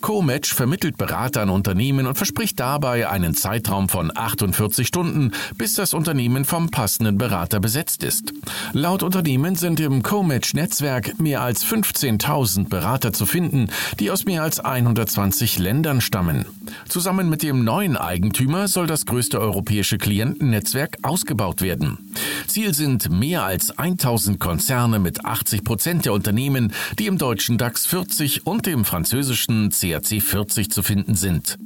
Comatch 0.00 0.52
vermittelt 0.52 0.96
Berater 0.98 1.42
an 1.42 1.50
Unternehmen 1.50 2.06
und 2.06 2.16
verspricht 2.16 2.58
dabei 2.58 3.08
einen 3.08 3.34
Zeitraum 3.34 3.88
von 3.88 4.10
48 4.14 4.86
Stunden, 4.86 5.32
bis 5.56 5.74
das 5.74 5.94
Unternehmen 5.94 6.44
vom 6.44 6.70
passenden 6.70 7.18
Berater 7.18 7.60
besetzt 7.60 8.02
ist. 8.02 8.32
Laut 8.72 9.02
Unternehmen 9.02 9.54
sind 9.54 9.80
im 9.80 10.02
Comatch-Netzwerk 10.02 11.20
mehr 11.20 11.42
als 11.42 11.64
15.000 11.64 12.68
Berater 12.68 13.12
zu 13.12 13.26
finden, 13.26 13.68
die 14.00 14.10
aus 14.10 14.24
mehr 14.24 14.42
als 14.42 14.60
120 14.60 15.58
Ländern 15.58 16.00
stammen. 16.00 16.46
Zusammen 16.88 17.28
mit 17.28 17.42
dem 17.42 17.64
neuen 17.64 17.96
Eigentümer 17.96 18.68
soll 18.68 18.86
das 18.86 19.06
größte 19.06 19.40
europäische 19.40 19.98
Klientennetzwerk 19.98 20.98
ausgebaut 21.02 21.62
werden. 21.62 22.12
Ziel 22.46 22.74
sind 22.74 23.10
mehr 23.10 23.44
als 23.44 23.78
1000 23.78 24.38
Konzerne 24.38 24.98
mit 24.98 25.24
80 25.24 25.64
Prozent 25.64 26.04
der 26.04 26.12
Unternehmen, 26.12 26.72
die 26.98 27.06
im 27.06 27.18
deutschen 27.18 27.56
DAX 27.56 27.86
40 27.86 28.46
und 28.46 28.66
dem 28.66 28.84
französischen 28.84 29.51
Listen 29.52 29.70
CAC 29.70 30.22
40 30.22 30.70
zu 30.70 30.82
finden 30.82 31.14
sind. 31.14 31.58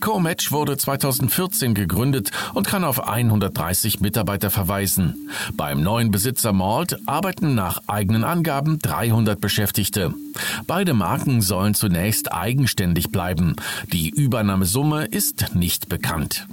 Comatch 0.00 0.50
wurde 0.50 0.76
2014 0.76 1.74
gegründet 1.74 2.30
und 2.54 2.66
kann 2.66 2.84
auf 2.84 3.06
130 3.06 4.00
Mitarbeiter 4.00 4.50
verweisen. 4.50 5.28
Beim 5.54 5.82
neuen 5.82 6.10
Besitzer 6.10 6.52
Malt 6.52 6.96
arbeiten 7.06 7.54
nach 7.54 7.82
eigenen 7.86 8.24
Angaben 8.24 8.78
300 8.78 9.40
Beschäftigte. 9.40 10.14
Beide 10.66 10.94
Marken 10.94 11.42
sollen 11.42 11.74
zunächst 11.74 12.32
eigenständig 12.32 13.10
bleiben. 13.10 13.56
Die 13.92 14.08
Übernahmesumme 14.08 15.04
ist 15.04 15.54
nicht 15.54 15.88
bekannt. 15.88 16.46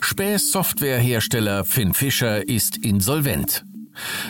Späß-Softwarehersteller 0.00 1.64
Finn 1.64 1.94
Fischer 1.94 2.46
ist 2.48 2.76
insolvent. 2.78 3.64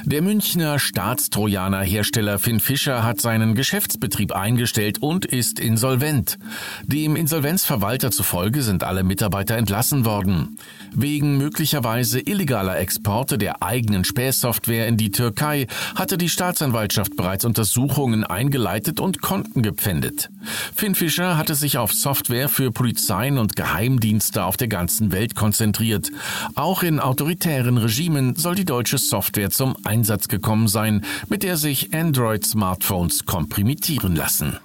Der 0.04 0.22
Münchner 0.22 0.78
Staatstrojaner-Hersteller 0.78 2.38
Finn 2.38 2.60
Fischer 2.60 3.02
hat 3.02 3.20
seinen 3.20 3.54
Geschäftsbetrieb 3.54 4.32
eingestellt 4.32 4.98
und 5.02 5.24
ist 5.24 5.60
insolvent. 5.60 6.38
Dem 6.84 7.16
Insolvenzverwalter 7.16 8.10
zufolge 8.10 8.62
sind 8.62 8.84
alle 8.84 9.04
Mitarbeiter 9.04 9.56
entlassen 9.56 10.04
worden. 10.04 10.58
Wegen 10.92 11.38
möglicherweise 11.38 12.20
illegaler 12.20 12.78
Exporte 12.78 13.38
der 13.38 13.62
eigenen 13.62 14.04
Späßsoftware 14.04 14.88
in 14.88 14.96
die 14.96 15.10
Türkei 15.10 15.66
hatte 15.94 16.18
die 16.18 16.28
Staatsanwaltschaft 16.28 17.16
bereits 17.16 17.44
Untersuchungen 17.44 18.24
eingeleitet 18.24 19.00
und 19.00 19.22
Konten 19.22 19.62
gepfändet. 19.62 20.30
Finn 20.74 20.94
Fischer 20.94 21.36
hatte 21.36 21.54
sich 21.54 21.78
auf 21.78 21.92
Software 21.92 22.48
für 22.48 22.72
Polizeien 22.72 23.38
und 23.38 23.56
Geheimdienste 23.56 24.44
auf 24.44 24.56
der 24.56 24.68
ganzen 24.68 25.12
Welt 25.12 25.34
konzentriert. 25.34 26.10
Auch 26.54 26.82
in 26.82 27.00
autoritären 27.00 27.78
Regimen 27.78 28.36
soll 28.36 28.54
die 28.54 28.64
deutsche 28.64 28.98
Software 28.98 29.50
zum 29.60 29.76
Einsatz 29.84 30.28
gekommen 30.28 30.68
sein, 30.68 31.04
mit 31.28 31.42
der 31.42 31.58
sich 31.58 31.92
Android-Smartphones 31.92 33.26
komprimieren 33.26 34.16
lassen. 34.16 34.56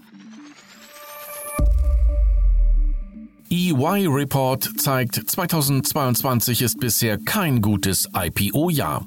EY 3.49 4.07
Report 4.07 4.69
zeigt, 4.77 5.15
2022 5.15 6.61
ist 6.61 6.79
bisher 6.79 7.17
kein 7.17 7.61
gutes 7.61 8.07
IPO-Jahr. 8.15 9.05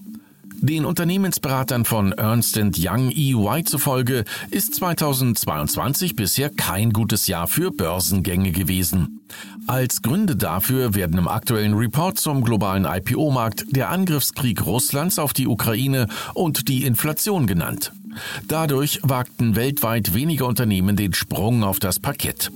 Den 0.61 0.85
Unternehmensberatern 0.85 1.85
von 1.85 2.11
Ernst 2.11 2.59
Young 2.59 3.13
EY 3.13 3.63
zufolge 3.63 4.25
ist 4.51 4.75
2022 4.75 6.17
bisher 6.17 6.51
kein 6.51 6.93
gutes 6.93 7.29
Jahr 7.29 7.47
für 7.47 7.71
Börsengänge 7.71 8.51
gewesen. 8.51 9.21
Als 9.69 10.03
Gründe 10.03 10.35
dafür 10.35 10.97
werden 10.97 11.17
im 11.17 11.29
aktuellen 11.29 11.75
Report 11.75 12.19
zum 12.19 12.43
globalen 12.43 12.87
IPO-Markt 12.87 13.67
der 13.71 13.91
Angriffskrieg 13.91 14.67
Russlands 14.67 15.21
auf 15.21 15.33
die 15.33 15.47
Ukraine 15.47 16.09
und 16.35 16.67
die 16.67 16.85
Inflation 16.85 17.47
genannt. 17.47 17.93
Dadurch 18.47 19.01
wagten 19.03 19.57
weltweit 19.57 20.15
weniger 20.15 20.47
Unternehmen 20.47 20.97
den 20.97 21.15
Sprung 21.15 21.63
auf 21.65 21.79
das 21.79 22.01
Parkett. 22.01 22.51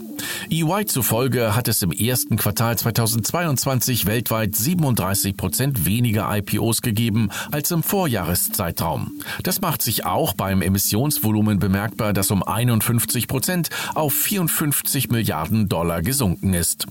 EY 0.51 0.87
zufolge 0.87 1.57
hat 1.57 1.69
es 1.69 1.83
im 1.83 1.93
ersten 1.93 2.37
Quartal 2.37 2.77
2022 2.77 4.07
weltweit 4.07 4.55
37 4.55 5.37
Prozent 5.37 5.87
weniger 5.87 6.29
IPOs 6.37 6.83
gegeben 6.83 7.31
als 7.51 7.71
im 7.71 7.83
Vorjahreszeitraum. 7.83 9.13
Das 9.43 9.61
macht 9.61 9.83
sich 9.83 10.05
auch 10.05 10.35
beim 10.35 10.63
Emissionsvolumen 10.63 11.59
bemerkbar, 11.59 12.13
das 12.13 12.31
um 12.31 12.43
51 12.43 13.29
Prozent 13.29 13.71
auf 13.95 14.13
54 14.13 15.11
Milliarden 15.11 15.69
Dollar 15.69 16.03
gesunken 16.03 16.55
ist. 16.55 16.87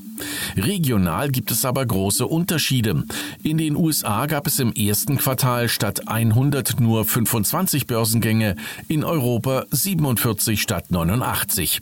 Regional 0.55 1.29
gibt 1.29 1.51
es 1.51 1.65
aber 1.65 1.85
große 1.85 2.25
Unterschiede. 2.27 3.03
In 3.43 3.57
den 3.57 3.75
USA 3.75 4.25
gab 4.25 4.47
es 4.47 4.59
im 4.59 4.71
ersten 4.73 5.17
Quartal 5.17 5.69
statt 5.69 6.07
100 6.07 6.79
nur 6.79 7.05
25 7.05 7.87
Börsengänge, 7.87 8.55
in 8.87 9.03
Europa 9.03 9.65
47 9.71 10.61
statt 10.61 10.91
89. 10.91 11.81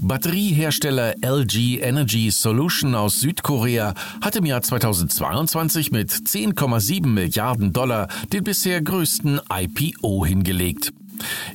Batteriehersteller 0.00 1.14
LG 1.22 1.80
Energy 1.80 2.30
Solution 2.30 2.94
aus 2.94 3.20
Südkorea 3.20 3.94
hat 4.20 4.36
im 4.36 4.44
Jahr 4.44 4.62
2022 4.62 5.90
mit 5.90 6.10
10,7 6.10 7.06
Milliarden 7.06 7.72
Dollar 7.72 8.08
den 8.32 8.44
bisher 8.44 8.82
größten 8.82 9.40
IPO 9.52 10.26
hingelegt. 10.26 10.92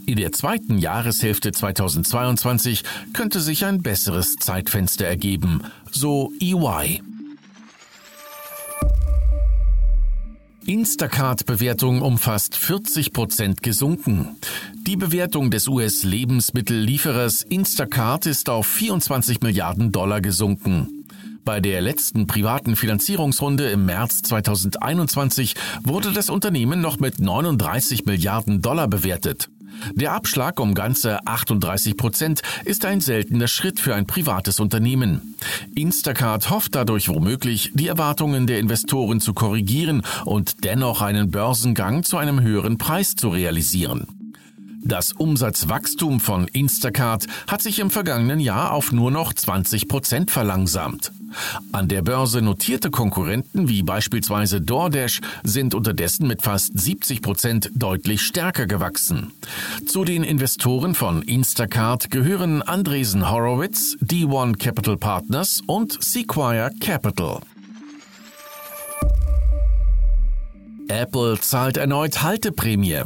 In 0.06 0.18
der 0.18 0.32
zweiten 0.32 0.78
Jahreshälfte 0.78 1.52
2022 1.52 2.84
könnte 3.14 3.40
sich 3.40 3.66
ein 3.66 3.82
besseres 3.82 4.38
Zeitfenster 4.38 5.06
ergeben, 5.06 5.62
so 5.92 6.32
EY. 6.40 7.02
Instacart-Bewertung 10.70 12.04
um 12.04 12.20
fast 12.20 12.56
40 12.56 13.12
Prozent 13.12 13.64
gesunken. 13.64 14.38
Die 14.86 14.98
Bewertung 14.98 15.50
des 15.50 15.68
US-Lebensmittellieferers 15.68 17.42
Instacart 17.42 18.28
ist 18.28 18.52
auf 18.52 18.68
24 18.68 19.42
Milliarden 19.42 19.92
Dollar 19.92 20.22
gesunken. 20.22 20.99
Bei 21.46 21.60
der 21.60 21.82
letzten 21.82 22.28
privaten 22.28 22.76
Finanzierungsrunde 22.76 23.70
im 23.70 23.86
März 23.86 24.22
2021 24.24 25.56
wurde 25.84 26.12
das 26.12 26.30
Unternehmen 26.30 26.82
noch 26.82 27.00
mit 27.00 27.20
39 27.20 28.06
Milliarden 28.06 28.62
Dollar 28.62 28.88
bewertet. 28.88 29.50
Der 29.94 30.14
Abschlag 30.14 30.60
um 30.60 30.74
ganze 30.74 31.26
38 31.26 31.96
Prozent 31.96 32.42
ist 32.66 32.86
ein 32.86 33.02
seltener 33.02 33.48
Schritt 33.48 33.80
für 33.80 33.96
ein 33.96 34.06
privates 34.06 34.60
Unternehmen. 34.60 35.36
Instacart 35.76 36.50
hofft 36.50 36.76
dadurch 36.76 37.08
womöglich, 37.10 37.72
die 37.74 37.88
Erwartungen 37.88 38.46
der 38.46 38.60
Investoren 38.60 39.22
zu 39.22 39.34
korrigieren 39.34 40.04
und 40.26 40.64
dennoch 40.64 41.02
einen 41.02 41.32
Börsengang 41.32 42.04
zu 42.04 42.18
einem 42.18 42.42
höheren 42.42 42.78
Preis 42.78 43.16
zu 43.16 43.30
realisieren. 43.30 44.08
Das 44.82 45.12
Umsatzwachstum 45.12 46.20
von 46.20 46.48
Instacart 46.48 47.28
hat 47.48 47.62
sich 47.62 47.80
im 47.80 47.90
vergangenen 47.90 48.40
Jahr 48.40 48.74
auf 48.74 48.92
nur 48.92 49.12
noch 49.12 49.34
20 49.34 49.88
Prozent 49.88 50.32
verlangsamt. 50.32 51.12
An 51.72 51.88
der 51.88 52.02
Börse 52.02 52.42
notierte 52.42 52.92
Konkurrenten 52.92 53.68
wie 53.68 53.84
beispielsweise 53.84 54.62
DoorDash 54.62 55.22
sind 55.44 55.76
unterdessen 55.76 56.28
mit 56.28 56.42
fast 56.42 56.78
70 56.78 57.22
Prozent 57.22 57.72
deutlich 57.74 58.22
stärker 58.22 58.68
gewachsen. 58.68 59.32
Zu 59.86 60.06
den 60.06 60.24
Investoren 60.24 60.96
von 60.96 61.22
Instacart 61.22 62.10
gehören 62.10 62.62
Andresen 62.62 63.30
Horowitz, 63.30 63.98
D1 64.04 64.58
Capital 64.58 64.98
Partners 64.98 65.62
und 65.68 66.02
Sequire 66.04 66.72
Capital. 66.80 67.40
Apple 70.88 71.40
zahlt 71.40 71.78
erneut 71.78 72.24
Halteprämie. 72.24 73.04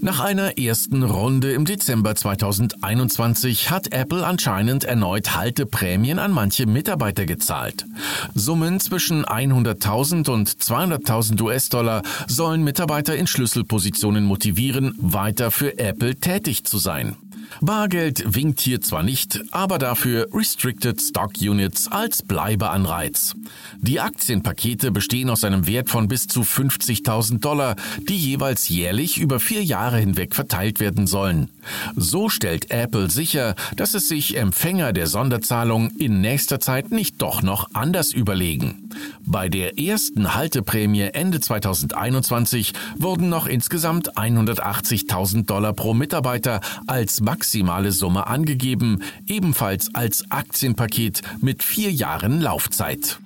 Nach 0.00 0.20
einer 0.20 0.58
ersten 0.58 1.02
Runde 1.02 1.52
im 1.52 1.64
Dezember 1.64 2.14
2021 2.14 3.70
hat 3.70 3.92
Apple 3.92 4.26
anscheinend 4.26 4.84
erneut 4.84 5.36
Halteprämien 5.36 6.18
an 6.18 6.32
manche 6.32 6.66
Mitarbeiter 6.66 7.26
gezahlt. 7.26 7.86
Summen 8.34 8.80
zwischen 8.80 9.24
100.000 9.24 10.30
und 10.30 10.48
200.000 10.48 11.40
US-Dollar 11.42 12.02
sollen 12.26 12.64
Mitarbeiter 12.64 13.16
in 13.16 13.26
Schlüsselpositionen 13.26 14.24
motivieren, 14.24 14.94
weiter 14.98 15.50
für 15.50 15.78
Apple 15.78 16.16
tätig 16.16 16.64
zu 16.64 16.78
sein. 16.78 17.16
Bargeld 17.60 18.34
winkt 18.34 18.60
hier 18.60 18.80
zwar 18.80 19.02
nicht, 19.02 19.40
aber 19.50 19.78
dafür 19.78 20.28
Restricted 20.32 21.00
Stock 21.00 21.32
Units 21.40 21.88
als 21.88 22.22
Bleibeanreiz. 22.22 23.34
Die 23.78 24.00
Aktienpakete 24.00 24.90
bestehen 24.90 25.30
aus 25.30 25.44
einem 25.44 25.66
Wert 25.66 25.90
von 25.90 26.08
bis 26.08 26.26
zu 26.26 26.42
50.000 26.42 27.40
Dollar, 27.40 27.76
die 28.08 28.16
jeweils 28.16 28.68
jährlich 28.68 29.18
über 29.18 29.40
vier 29.40 29.62
Jahre 29.62 29.98
hinweg 29.98 30.34
verteilt 30.34 30.80
werden 30.80 31.06
sollen. 31.06 31.50
So 31.96 32.28
stellt 32.28 32.70
Apple 32.70 33.10
sicher, 33.10 33.54
dass 33.76 33.94
es 33.94 34.08
sich 34.08 34.36
Empfänger 34.36 34.92
der 34.92 35.06
Sonderzahlung 35.06 35.90
in 35.98 36.20
nächster 36.20 36.60
Zeit 36.60 36.90
nicht 36.90 37.20
doch 37.22 37.42
noch 37.42 37.68
anders 37.74 38.12
überlegen. 38.12 38.90
Bei 39.24 39.48
der 39.48 39.78
ersten 39.78 40.34
Halteprämie 40.34 41.10
Ende 41.12 41.40
2021 41.40 42.72
wurden 42.96 43.28
noch 43.28 43.46
insgesamt 43.46 44.16
180.000 44.16 45.46
Dollar 45.46 45.72
pro 45.72 45.94
Mitarbeiter 45.94 46.60
als 46.86 47.20
maximale 47.20 47.92
Summe 47.92 48.26
angegeben, 48.26 49.02
ebenfalls 49.26 49.94
als 49.94 50.30
Aktienpaket 50.30 51.22
mit 51.40 51.62
vier 51.62 51.90
Jahren 51.90 52.40
Laufzeit. 52.40 53.18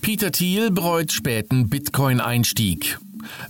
Peter 0.00 0.30
Thiel 0.30 0.70
bereut 0.70 1.12
späten 1.12 1.70
Bitcoin-Einstieg. 1.70 2.98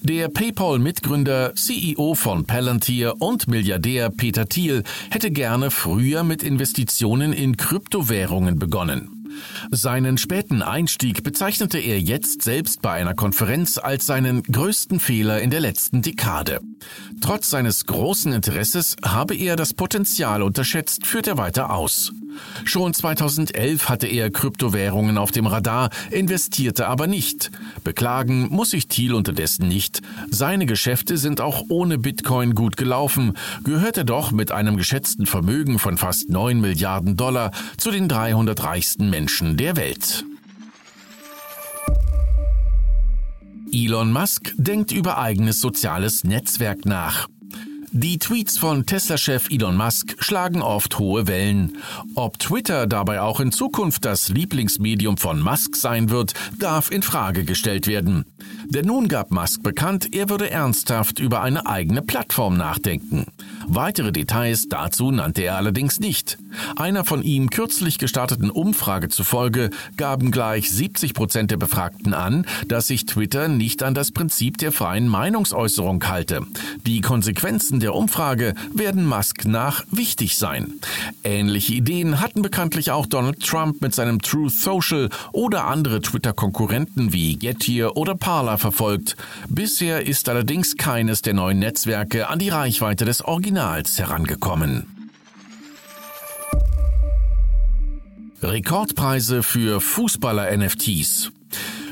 Der 0.02 0.28
PayPal-Mitgründer, 0.28 1.54
CEO 1.54 2.14
von 2.14 2.44
Palantir 2.44 3.20
und 3.20 3.48
Milliardär 3.48 4.10
Peter 4.10 4.48
Thiel 4.48 4.82
hätte 5.10 5.30
gerne 5.30 5.70
früher 5.70 6.24
mit 6.24 6.42
Investitionen 6.42 7.32
in 7.32 7.56
Kryptowährungen 7.56 8.58
begonnen. 8.58 9.24
Seinen 9.70 10.18
späten 10.18 10.62
Einstieg 10.62 11.22
bezeichnete 11.24 11.78
er 11.78 12.00
jetzt 12.00 12.42
selbst 12.42 12.82
bei 12.82 12.92
einer 12.92 13.14
Konferenz 13.14 13.78
als 13.78 14.06
seinen 14.06 14.42
größten 14.42 15.00
Fehler 15.00 15.40
in 15.40 15.50
der 15.50 15.60
letzten 15.60 16.02
Dekade. 16.02 16.60
Trotz 17.20 17.50
seines 17.50 17.86
großen 17.86 18.32
Interesses 18.32 18.96
habe 19.04 19.34
er 19.34 19.56
das 19.56 19.74
Potenzial 19.74 20.42
unterschätzt, 20.42 21.06
führt 21.06 21.26
er 21.26 21.38
weiter 21.38 21.70
aus. 21.74 22.12
Schon 22.64 22.92
2011 22.92 23.88
hatte 23.88 24.06
er 24.06 24.30
Kryptowährungen 24.30 25.18
auf 25.18 25.30
dem 25.30 25.46
Radar, 25.46 25.90
investierte 26.10 26.86
aber 26.88 27.06
nicht. 27.06 27.50
Beklagen 27.84 28.48
muss 28.50 28.70
sich 28.70 28.88
Thiel 28.88 29.14
unterdessen 29.14 29.68
nicht. 29.68 30.02
Seine 30.30 30.66
Geschäfte 30.66 31.16
sind 31.16 31.40
auch 31.40 31.62
ohne 31.68 31.98
Bitcoin 31.98 32.54
gut 32.54 32.76
gelaufen, 32.76 33.34
gehört 33.62 33.98
er 33.98 34.04
doch 34.04 34.32
mit 34.32 34.52
einem 34.52 34.76
geschätzten 34.76 35.26
Vermögen 35.26 35.78
von 35.78 35.96
fast 35.96 36.28
9 36.28 36.60
Milliarden 36.60 37.16
Dollar 37.16 37.52
zu 37.76 37.90
den 37.90 38.08
300 38.08 38.62
reichsten 38.64 39.10
Menschen 39.10 39.56
der 39.56 39.76
Welt. 39.76 40.24
Elon 43.74 44.12
Musk 44.12 44.52
denkt 44.56 44.92
über 44.92 45.18
eigenes 45.18 45.60
soziales 45.60 46.22
Netzwerk 46.22 46.86
nach. 46.86 47.26
Die 47.90 48.20
Tweets 48.20 48.56
von 48.56 48.86
Tesla-Chef 48.86 49.50
Elon 49.50 49.76
Musk 49.76 50.14
schlagen 50.20 50.62
oft 50.62 51.00
hohe 51.00 51.26
Wellen. 51.26 51.78
Ob 52.14 52.38
Twitter 52.38 52.86
dabei 52.86 53.20
auch 53.20 53.40
in 53.40 53.50
Zukunft 53.50 54.04
das 54.04 54.28
Lieblingsmedium 54.28 55.16
von 55.16 55.40
Musk 55.40 55.74
sein 55.74 56.10
wird, 56.10 56.34
darf 56.56 56.92
in 56.92 57.02
Frage 57.02 57.44
gestellt 57.44 57.88
werden. 57.88 58.24
Denn 58.66 58.86
nun 58.86 59.08
gab 59.08 59.30
Musk 59.30 59.62
bekannt, 59.62 60.14
er 60.14 60.28
würde 60.28 60.50
ernsthaft 60.50 61.18
über 61.18 61.42
eine 61.42 61.66
eigene 61.66 62.02
Plattform 62.02 62.56
nachdenken. 62.56 63.26
Weitere 63.66 64.12
Details 64.12 64.68
dazu 64.68 65.10
nannte 65.10 65.42
er 65.42 65.56
allerdings 65.56 66.00
nicht. 66.00 66.38
Einer 66.76 67.04
von 67.04 67.22
ihm 67.22 67.50
kürzlich 67.50 67.98
gestarteten 67.98 68.50
Umfrage 68.50 69.08
zufolge 69.08 69.70
gaben 69.96 70.30
gleich 70.30 70.70
70 70.70 71.14
Prozent 71.14 71.50
der 71.50 71.56
Befragten 71.56 72.14
an, 72.14 72.46
dass 72.68 72.86
sich 72.86 73.06
Twitter 73.06 73.48
nicht 73.48 73.82
an 73.82 73.94
das 73.94 74.12
Prinzip 74.12 74.58
der 74.58 74.72
freien 74.72 75.08
Meinungsäußerung 75.08 76.04
halte. 76.06 76.42
Die 76.86 77.00
Konsequenzen 77.00 77.80
der 77.80 77.94
Umfrage 77.94 78.54
werden 78.72 79.06
Musk 79.06 79.44
nach 79.44 79.84
wichtig 79.90 80.36
sein. 80.36 80.74
Ähnliche 81.22 81.74
Ideen 81.74 82.20
hatten 82.20 82.42
bekanntlich 82.42 82.90
auch 82.90 83.06
Donald 83.06 83.40
Trump 83.40 83.80
mit 83.80 83.94
seinem 83.94 84.20
Truth 84.20 84.52
Social 84.52 85.08
oder 85.32 85.66
andere 85.66 86.00
Twitter-Konkurrenten 86.00 87.12
wie 87.12 87.36
Getir 87.36 87.96
oder 87.96 88.14
Parler 88.14 88.53
verfolgt. 88.58 89.16
Bisher 89.48 90.06
ist 90.06 90.28
allerdings 90.28 90.76
keines 90.76 91.22
der 91.22 91.34
neuen 91.34 91.58
Netzwerke 91.58 92.28
an 92.28 92.38
die 92.38 92.48
Reichweite 92.48 93.04
des 93.04 93.22
Originals 93.22 93.98
herangekommen. 93.98 94.86
Rekordpreise 98.42 99.42
für 99.42 99.80
Fußballer-NFTs. 99.80 101.30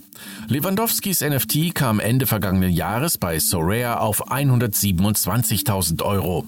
Lewandowskis 0.50 1.22
NFT 1.22 1.74
kam 1.74 2.02
Ende 2.02 2.28
vergangenen 2.28 2.74
Jahres 2.74 3.18
bei 3.18 3.40
Sorare 3.40 4.02
auf 4.02 4.30
127.000 4.30 6.04
Euro. 6.04 6.44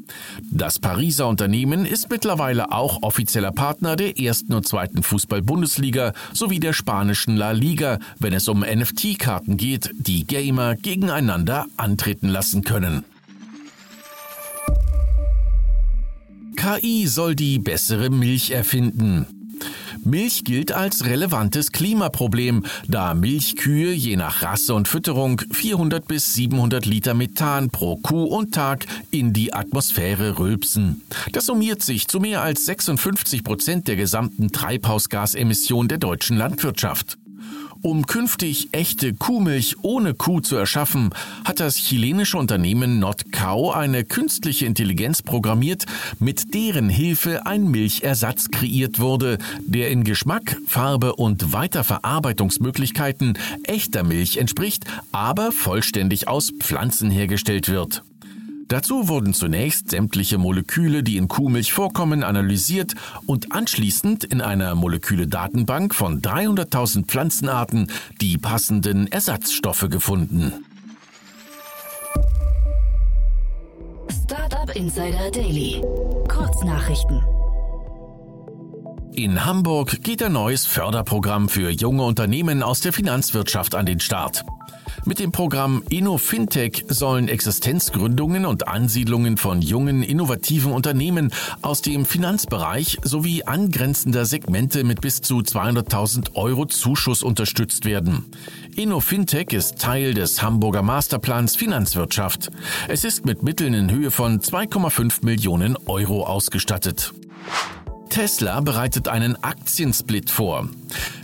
Das 0.50 0.78
Pariser 0.78 1.28
Unternehmen 1.28 1.84
ist 1.84 2.10
mittlerweile 2.10 2.72
auch 2.72 3.02
offizieller 3.02 3.52
Partner 3.52 3.96
der 3.96 4.18
ersten 4.18 4.54
und 4.54 4.66
zweiten 4.66 5.02
Fußball-Bundesliga 5.02 6.12
sowie 6.32 6.60
der 6.60 6.72
spanischen 6.72 7.36
La 7.36 7.50
Liga, 7.50 7.98
wenn 8.18 8.32
es 8.32 8.48
um 8.48 8.62
NFT-Karten 8.66 9.56
geht, 9.56 9.90
die 9.94 10.26
Gamer 10.26 10.74
gegeneinander 10.76 11.66
antreten 11.76 12.28
lassen 12.28 12.62
können. 12.62 13.04
KI 16.56 17.06
soll 17.06 17.34
die 17.34 17.58
bessere 17.58 18.10
Milch 18.10 18.50
erfinden. 18.50 19.26
Milch 20.06 20.44
gilt 20.44 20.72
als 20.72 21.04
relevantes 21.04 21.72
Klimaproblem, 21.72 22.64
da 22.86 23.14
Milchkühe 23.14 23.92
je 23.92 24.16
nach 24.16 24.42
Rasse 24.42 24.74
und 24.74 24.86
Fütterung 24.86 25.40
400 25.50 26.06
bis 26.06 26.34
700 26.34 26.86
Liter 26.86 27.14
Methan 27.14 27.70
pro 27.70 27.96
Kuh 27.96 28.24
und 28.24 28.54
Tag 28.54 28.86
in 29.10 29.32
die 29.32 29.52
Atmosphäre 29.52 30.38
rülpsen. 30.38 31.02
Das 31.32 31.46
summiert 31.46 31.82
sich 31.82 32.06
zu 32.06 32.20
mehr 32.20 32.42
als 32.42 32.66
56 32.66 33.42
Prozent 33.42 33.88
der 33.88 33.96
gesamten 33.96 34.52
Treibhausgasemission 34.52 35.88
der 35.88 35.98
deutschen 35.98 36.36
Landwirtschaft. 36.36 37.18
Um 37.86 38.04
künftig 38.04 38.70
echte 38.72 39.14
Kuhmilch 39.14 39.76
ohne 39.82 40.12
Kuh 40.12 40.40
zu 40.40 40.56
erschaffen, 40.56 41.10
hat 41.44 41.60
das 41.60 41.76
chilenische 41.76 42.36
Unternehmen 42.36 42.98
NotCow 42.98 43.76
eine 43.76 44.02
künstliche 44.02 44.66
Intelligenz 44.66 45.22
programmiert, 45.22 45.86
mit 46.18 46.52
deren 46.52 46.88
Hilfe 46.88 47.46
ein 47.46 47.70
Milchersatz 47.70 48.50
kreiert 48.50 48.98
wurde, 48.98 49.38
der 49.60 49.90
in 49.90 50.02
Geschmack, 50.02 50.56
Farbe 50.66 51.14
und 51.14 51.52
Weiterverarbeitungsmöglichkeiten 51.52 53.38
echter 53.62 54.02
Milch 54.02 54.38
entspricht, 54.38 54.84
aber 55.12 55.52
vollständig 55.52 56.26
aus 56.26 56.50
Pflanzen 56.58 57.08
hergestellt 57.08 57.68
wird. 57.68 58.02
Dazu 58.68 59.06
wurden 59.06 59.32
zunächst 59.32 59.90
sämtliche 59.90 60.38
Moleküle, 60.38 61.04
die 61.04 61.18
in 61.18 61.28
Kuhmilch 61.28 61.72
vorkommen, 61.72 62.24
analysiert 62.24 62.94
und 63.24 63.52
anschließend 63.52 64.24
in 64.24 64.40
einer 64.40 64.74
Moleküle-Datenbank 64.74 65.94
von 65.94 66.20
300.000 66.20 67.06
Pflanzenarten 67.06 67.90
die 68.20 68.38
passenden 68.38 69.06
Ersatzstoffe 69.06 69.86
gefunden. 69.88 70.52
Startup 74.24 74.74
Insider 74.74 75.30
Daily. 75.30 75.80
Kurznachrichten. 76.28 77.22
In 79.12 79.44
Hamburg 79.44 80.02
geht 80.02 80.22
ein 80.22 80.32
neues 80.32 80.66
Förderprogramm 80.66 81.48
für 81.48 81.70
junge 81.70 82.02
Unternehmen 82.02 82.62
aus 82.64 82.80
der 82.80 82.92
Finanzwirtschaft 82.92 83.76
an 83.76 83.86
den 83.86 84.00
Start. 84.00 84.44
Mit 85.04 85.18
dem 85.18 85.32
Programm 85.32 85.82
InnoFintech 85.88 86.84
sollen 86.88 87.28
Existenzgründungen 87.28 88.44
und 88.46 88.68
Ansiedlungen 88.68 89.36
von 89.36 89.62
jungen, 89.62 90.02
innovativen 90.02 90.72
Unternehmen 90.72 91.32
aus 91.62 91.82
dem 91.82 92.04
Finanzbereich 92.04 92.98
sowie 93.02 93.44
angrenzender 93.44 94.24
Segmente 94.24 94.84
mit 94.84 95.00
bis 95.00 95.20
zu 95.20 95.38
200.000 95.38 96.34
Euro 96.34 96.66
Zuschuss 96.66 97.22
unterstützt 97.22 97.84
werden. 97.84 98.24
InnoFintech 98.76 99.52
ist 99.52 99.78
Teil 99.78 100.14
des 100.14 100.42
Hamburger 100.42 100.82
Masterplans 100.82 101.56
Finanzwirtschaft. 101.56 102.50
Es 102.88 103.04
ist 103.04 103.24
mit 103.24 103.42
Mitteln 103.42 103.74
in 103.74 103.90
Höhe 103.90 104.10
von 104.10 104.40
2,5 104.40 105.24
Millionen 105.24 105.76
Euro 105.86 106.24
ausgestattet. 106.24 107.12
Tesla 108.16 108.60
bereitet 108.60 109.08
einen 109.08 109.36
Aktiensplit 109.44 110.30
vor. 110.30 110.70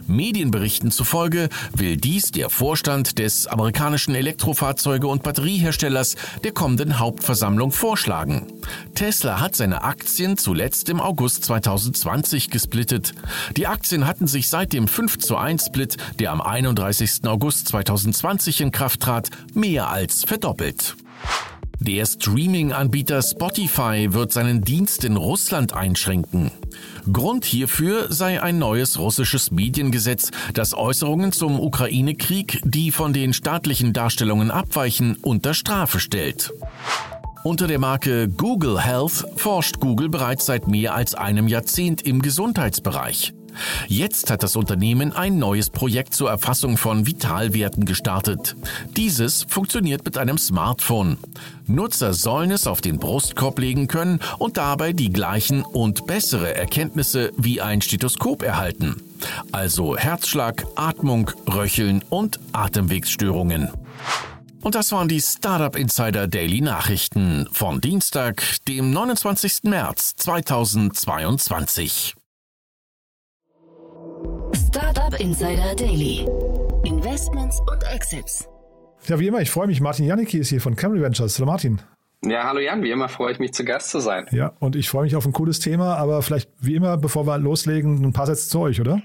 Medienberichten 0.07 0.90
zufolge 0.90 1.48
will 1.74 1.96
dies 1.96 2.33
der 2.33 2.50
Vorstand 2.50 3.18
des 3.18 3.46
amerikanischen 3.46 4.14
Elektrofahrzeuge- 4.14 5.07
und 5.07 5.22
Batterieherstellers 5.22 6.16
der 6.44 6.52
kommenden 6.52 6.98
Hauptversammlung 6.98 7.72
vorschlagen. 7.72 8.46
Tesla 8.94 9.40
hat 9.40 9.57
seine 9.57 9.85
Aktien 9.85 10.37
zuletzt 10.37 10.90
im 10.90 11.00
August 11.00 11.44
2020 11.46 12.50
gesplittet. 12.50 13.14
Die 13.57 13.66
Aktien 13.66 14.07
hatten 14.07 14.26
sich 14.26 14.50
seit 14.50 14.74
dem 14.74 14.87
5 14.87 15.18
zu 15.18 15.38
1 15.38 15.64
Split, 15.68 15.96
der 16.18 16.31
am 16.31 16.42
31. 16.42 17.24
August 17.24 17.68
2020 17.68 18.61
in 18.61 18.70
Kraft 18.70 19.00
trat, 19.00 19.31
mehr 19.55 19.88
als 19.88 20.24
verdoppelt. 20.24 20.94
Der 21.85 22.07
Streaming-Anbieter 22.07 23.21
Spotify 23.23 24.07
wird 24.12 24.33
seinen 24.33 24.62
Dienst 24.62 25.03
in 25.03 25.16
Russland 25.16 25.73
einschränken. 25.73 26.53
Grund 27.12 27.45
hierfür 27.45 28.07
sei 28.09 28.40
ein 28.40 28.61
neues 28.61 29.01
russisches 29.01 29.51
Mediengesetz, 29.51 30.31
das 30.55 30.75
Äußerungen 30.75 31.33
zum 31.33 31.59
Ukraine-Krieg, 31.59 32.61
die 32.64 32.92
von 32.92 33.12
den 33.12 33.33
staatlichen 33.33 33.92
Darstellungen 33.92 34.53
abweichen, 34.53 35.16
unter 35.23 35.55
Strafe 35.55 35.99
stellt. 35.99 36.53
Unter 37.42 37.66
der 37.66 37.81
Marke 37.81 38.29
Google 38.29 38.81
Health 38.81 39.27
forscht 39.35 39.81
Google 39.81 40.09
bereits 40.09 40.47
seit 40.47 40.68
mehr 40.68 40.95
als 40.95 41.16
einem 41.16 41.49
Jahrzehnt 41.49 42.03
im 42.03 42.23
Gesundheitsbereich. 42.23 43.35
Jetzt 43.88 44.31
hat 44.31 44.43
das 44.43 44.57
Unternehmen 44.57 45.12
ein 45.12 45.38
neues 45.38 45.71
Projekt 45.71 46.15
zur 46.15 46.31
Erfassung 46.31 46.77
von 46.77 47.07
Vitalwerten 47.07 47.85
gestartet. 47.85 48.57
Dieses 48.97 49.45
funktioniert 49.49 50.05
mit 50.05 50.19
einem 50.19 50.38
Smartphone. 50.38 51.19
Nutzer 51.67 52.12
sollen 52.15 52.51
es 52.51 52.67
auf 52.67 52.81
den 52.81 52.99
Brustkorb 52.99 53.59
legen 53.59 53.88
können 53.88 54.21
und 54.38 54.57
dabei 54.57 54.93
die 54.93 55.12
gleichen 55.12 55.62
und 55.62 56.07
bessere 56.07 56.55
Erkenntnisse 56.55 57.33
wie 57.37 57.61
ein 57.61 57.81
Stethoskop 57.83 58.43
erhalten. 58.43 59.03
Also 59.53 59.97
Herzschlag, 59.97 60.65
Atmung, 60.75 61.31
Röcheln 61.47 62.03
und 62.11 62.41
Atemwegsstörungen. 62.53 63.71
Und 64.62 64.75
das 64.77 64.93
waren 64.93 65.09
die 65.09 65.21
Startup 65.21 65.75
Insider 65.75 66.29
Daily 66.29 66.61
Nachrichten 66.61 67.49
von 67.51 67.81
Dienstag, 67.81 68.45
dem 68.69 68.93
29. 68.93 69.65
März 69.65 70.15
2022. 70.17 72.15
Startup 75.12 75.20
Insider 75.20 75.75
Daily. 75.75 76.27
Investments 76.85 77.61
und 77.61 77.83
Exits. 77.92 78.48
Ja, 79.07 79.18
wie 79.18 79.27
immer, 79.27 79.40
ich 79.40 79.51
freue 79.51 79.66
mich. 79.66 79.81
Martin 79.81 80.07
Janicki 80.07 80.38
ist 80.38 80.48
hier 80.48 80.61
von 80.61 80.75
Camry 80.75 81.03
Ventures. 81.03 81.38
Hallo 81.38 81.46
Martin. 81.46 81.81
Ja, 82.25 82.44
hallo 82.44 82.61
Jan, 82.61 82.83
wie 82.83 82.90
immer 82.90 83.09
freue 83.09 83.33
ich 83.33 83.38
mich 83.38 83.53
zu 83.53 83.64
Gast 83.64 83.90
zu 83.90 84.01
sein. 84.01 84.27
Ja, 84.31 84.53
und 84.61 84.77
ich 84.77 84.88
freue 84.88 85.05
mich 85.05 85.16
auf 85.16 85.27
ein 85.27 85.33
cooles 85.33 85.59
Thema, 85.59 85.96
aber 85.96 86.22
vielleicht 86.22 86.51
wie 86.61 86.77
immer, 86.77 86.96
bevor 86.96 87.27
wir 87.27 87.37
loslegen, 87.38 88.05
ein 88.05 88.12
paar 88.12 88.27
Sätze 88.27 88.48
zu 88.48 88.61
euch, 88.61 88.81
oder? 88.81 89.03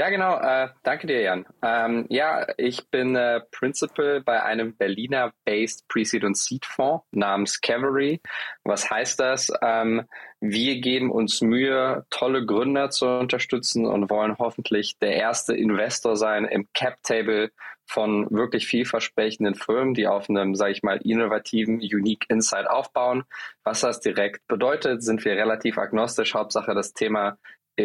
Ja, 0.00 0.08
genau. 0.08 0.38
Äh, 0.40 0.70
danke 0.82 1.06
dir, 1.06 1.20
Jan. 1.20 1.44
Ähm, 1.62 2.06
ja, 2.08 2.46
ich 2.56 2.88
bin 2.88 3.16
äh, 3.16 3.42
Principal 3.50 4.22
bei 4.22 4.42
einem 4.42 4.74
Berliner-based 4.74 5.88
Pre-Seed 5.88 6.24
und 6.24 6.38
Seed-Fonds 6.38 7.04
namens 7.10 7.60
Cavalry. 7.60 8.22
Was 8.64 8.90
heißt 8.90 9.20
das? 9.20 9.52
Ähm, 9.60 10.06
wir 10.40 10.80
geben 10.80 11.10
uns 11.10 11.42
Mühe, 11.42 12.06
tolle 12.08 12.46
Gründer 12.46 12.88
zu 12.88 13.06
unterstützen 13.06 13.84
und 13.84 14.08
wollen 14.08 14.38
hoffentlich 14.38 14.98
der 15.00 15.16
erste 15.16 15.54
Investor 15.54 16.16
sein 16.16 16.46
im 16.46 16.66
Cap-Table 16.72 17.50
von 17.84 18.26
wirklich 18.30 18.68
vielversprechenden 18.68 19.54
Firmen, 19.54 19.92
die 19.92 20.06
auf 20.06 20.30
einem, 20.30 20.54
sage 20.54 20.72
ich 20.72 20.82
mal, 20.82 20.98
innovativen, 21.04 21.80
unique 21.80 22.24
Insight 22.30 22.70
aufbauen. 22.70 23.24
Was 23.64 23.82
das 23.82 24.00
direkt 24.00 24.46
bedeutet, 24.46 25.02
sind 25.02 25.22
wir 25.26 25.32
relativ 25.32 25.76
agnostisch. 25.76 26.34
Hauptsache 26.34 26.72
das 26.72 26.94
Thema 26.94 27.36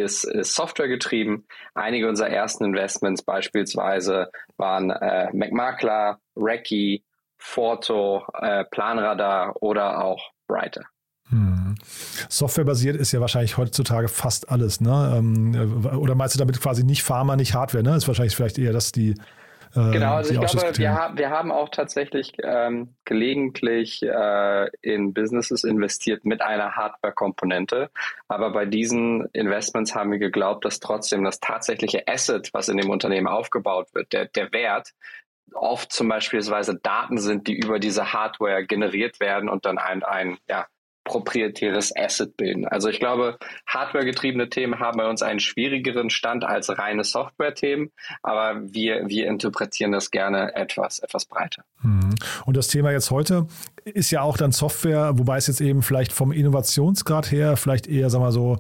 ist, 0.02 0.24
ist 0.24 0.56
Software 0.56 0.88
getrieben. 0.88 1.46
Einige 1.74 2.08
unserer 2.08 2.30
ersten 2.30 2.66
Investments 2.66 3.24
beispielsweise 3.24 4.30
waren 4.58 4.90
äh, 4.90 5.30
McMakler, 5.34 6.20
Recce, 6.36 7.04
Forto, 7.38 8.24
äh, 8.42 8.66
Planradar 8.66 9.62
oder 9.62 10.04
auch 10.04 10.32
Brighter. 10.48 10.84
Hm. 11.30 11.76
Softwarebasiert 12.30 12.96
ist 12.96 13.12
ja 13.12 13.20
wahrscheinlich 13.20 13.58
heutzutage 13.58 14.08
fast 14.08 14.50
alles, 14.50 14.80
ne? 14.80 15.16
Ähm, 15.18 15.86
oder 15.98 16.14
meinst 16.14 16.36
du 16.36 16.40
damit 16.40 16.62
quasi 16.62 16.84
nicht 16.84 17.02
Pharma, 17.02 17.36
nicht 17.36 17.56
Hardware, 17.56 17.84
ne? 17.84 17.96
Ist 17.96 18.08
wahrscheinlich 18.08 18.36
vielleicht 18.36 18.60
eher 18.60 18.74
das 18.74 18.92
die, 18.92 19.16
Äh, 19.76 19.92
genau, 19.92 20.16
also 20.16 20.34
ich 20.34 20.40
glaube, 20.40 20.78
wir, 20.78 20.94
ha 20.94 21.12
wir 21.16 21.30
haben 21.30 21.52
auch 21.52 21.70
tatsächlich 21.70 22.34
ähm, 22.42 22.96
gelegentlich 23.04 24.02
äh, 24.04 24.70
in 24.82 25.14
Businesses 25.14 25.64
investiert 25.64 26.24
mit 26.26 26.42
einer 26.42 26.76
Hardware-Komponente. 26.76 27.90
Aber 28.28 28.52
bei 28.52 28.66
diesen 28.66 29.26
Investments 29.34 29.94
haben 29.94 30.12
wir 30.12 30.20
geglaubt, 30.20 30.64
dass 30.66 30.80
trotzdem 30.80 31.24
das 31.24 31.40
tatsächliche 31.40 32.08
Asset, 32.08 32.54
was 32.54 32.70
in 32.70 32.78
dem 32.78 32.90
Unternehmen 32.90 33.28
aufgebaut 33.28 33.90
wird, 33.94 34.14
der, 34.14 34.26
der 34.26 34.52
Wert, 34.54 34.94
oft 35.54 35.92
zum 35.92 36.08
Beispiel 36.08 36.42
Daten 36.76 37.18
sind, 37.18 37.48
die 37.48 37.56
über 37.58 37.80
diese 37.80 38.14
Hardware 38.14 38.66
generiert 38.66 39.20
werden 39.20 39.50
und 39.50 39.66
dann 39.66 39.78
ein, 39.78 40.04
ein 40.04 40.38
ja, 40.50 40.68
proprietäres 41.06 41.96
Asset 41.96 42.36
bilden. 42.36 42.68
Also 42.68 42.90
ich 42.90 43.00
glaube, 43.00 43.38
hardwaregetriebene 43.68 44.50
Themen 44.50 44.80
haben 44.80 44.98
bei 44.98 45.10
uns 45.10 45.22
einen 45.22 45.40
schwierigeren 45.40 46.10
Stand 46.10 46.44
als 46.44 46.78
reine 46.78 47.06
Software-Themen, 47.06 47.92
aber 48.24 48.62
wir, 48.62 49.08
wir 49.08 49.28
interpretieren 49.28 49.94
das 49.94 50.12
gerne 50.12 50.54
etwas, 50.56 51.00
etwas 51.00 51.26
breiter. 51.26 51.64
Mhm. 51.82 52.16
Und 52.46 52.58
das 52.58 52.68
Thema 52.68 52.92
jetzt 52.92 53.12
heute 53.12 53.48
ist 53.86 54.12
ja 54.12 54.22
auch 54.22 54.36
dann 54.36 54.52
Software, 54.52 55.18
wobei 55.18 55.38
es 55.38 55.48
jetzt 55.48 55.62
eben 55.62 55.84
vielleicht 55.84 56.12
vom 56.12 56.32
Innovationsgrad 56.32 57.32
her 57.32 57.56
vielleicht 57.56 57.88
eher, 57.88 58.10
sagen 58.10 58.26
wir 58.26 58.32
so, 58.32 58.58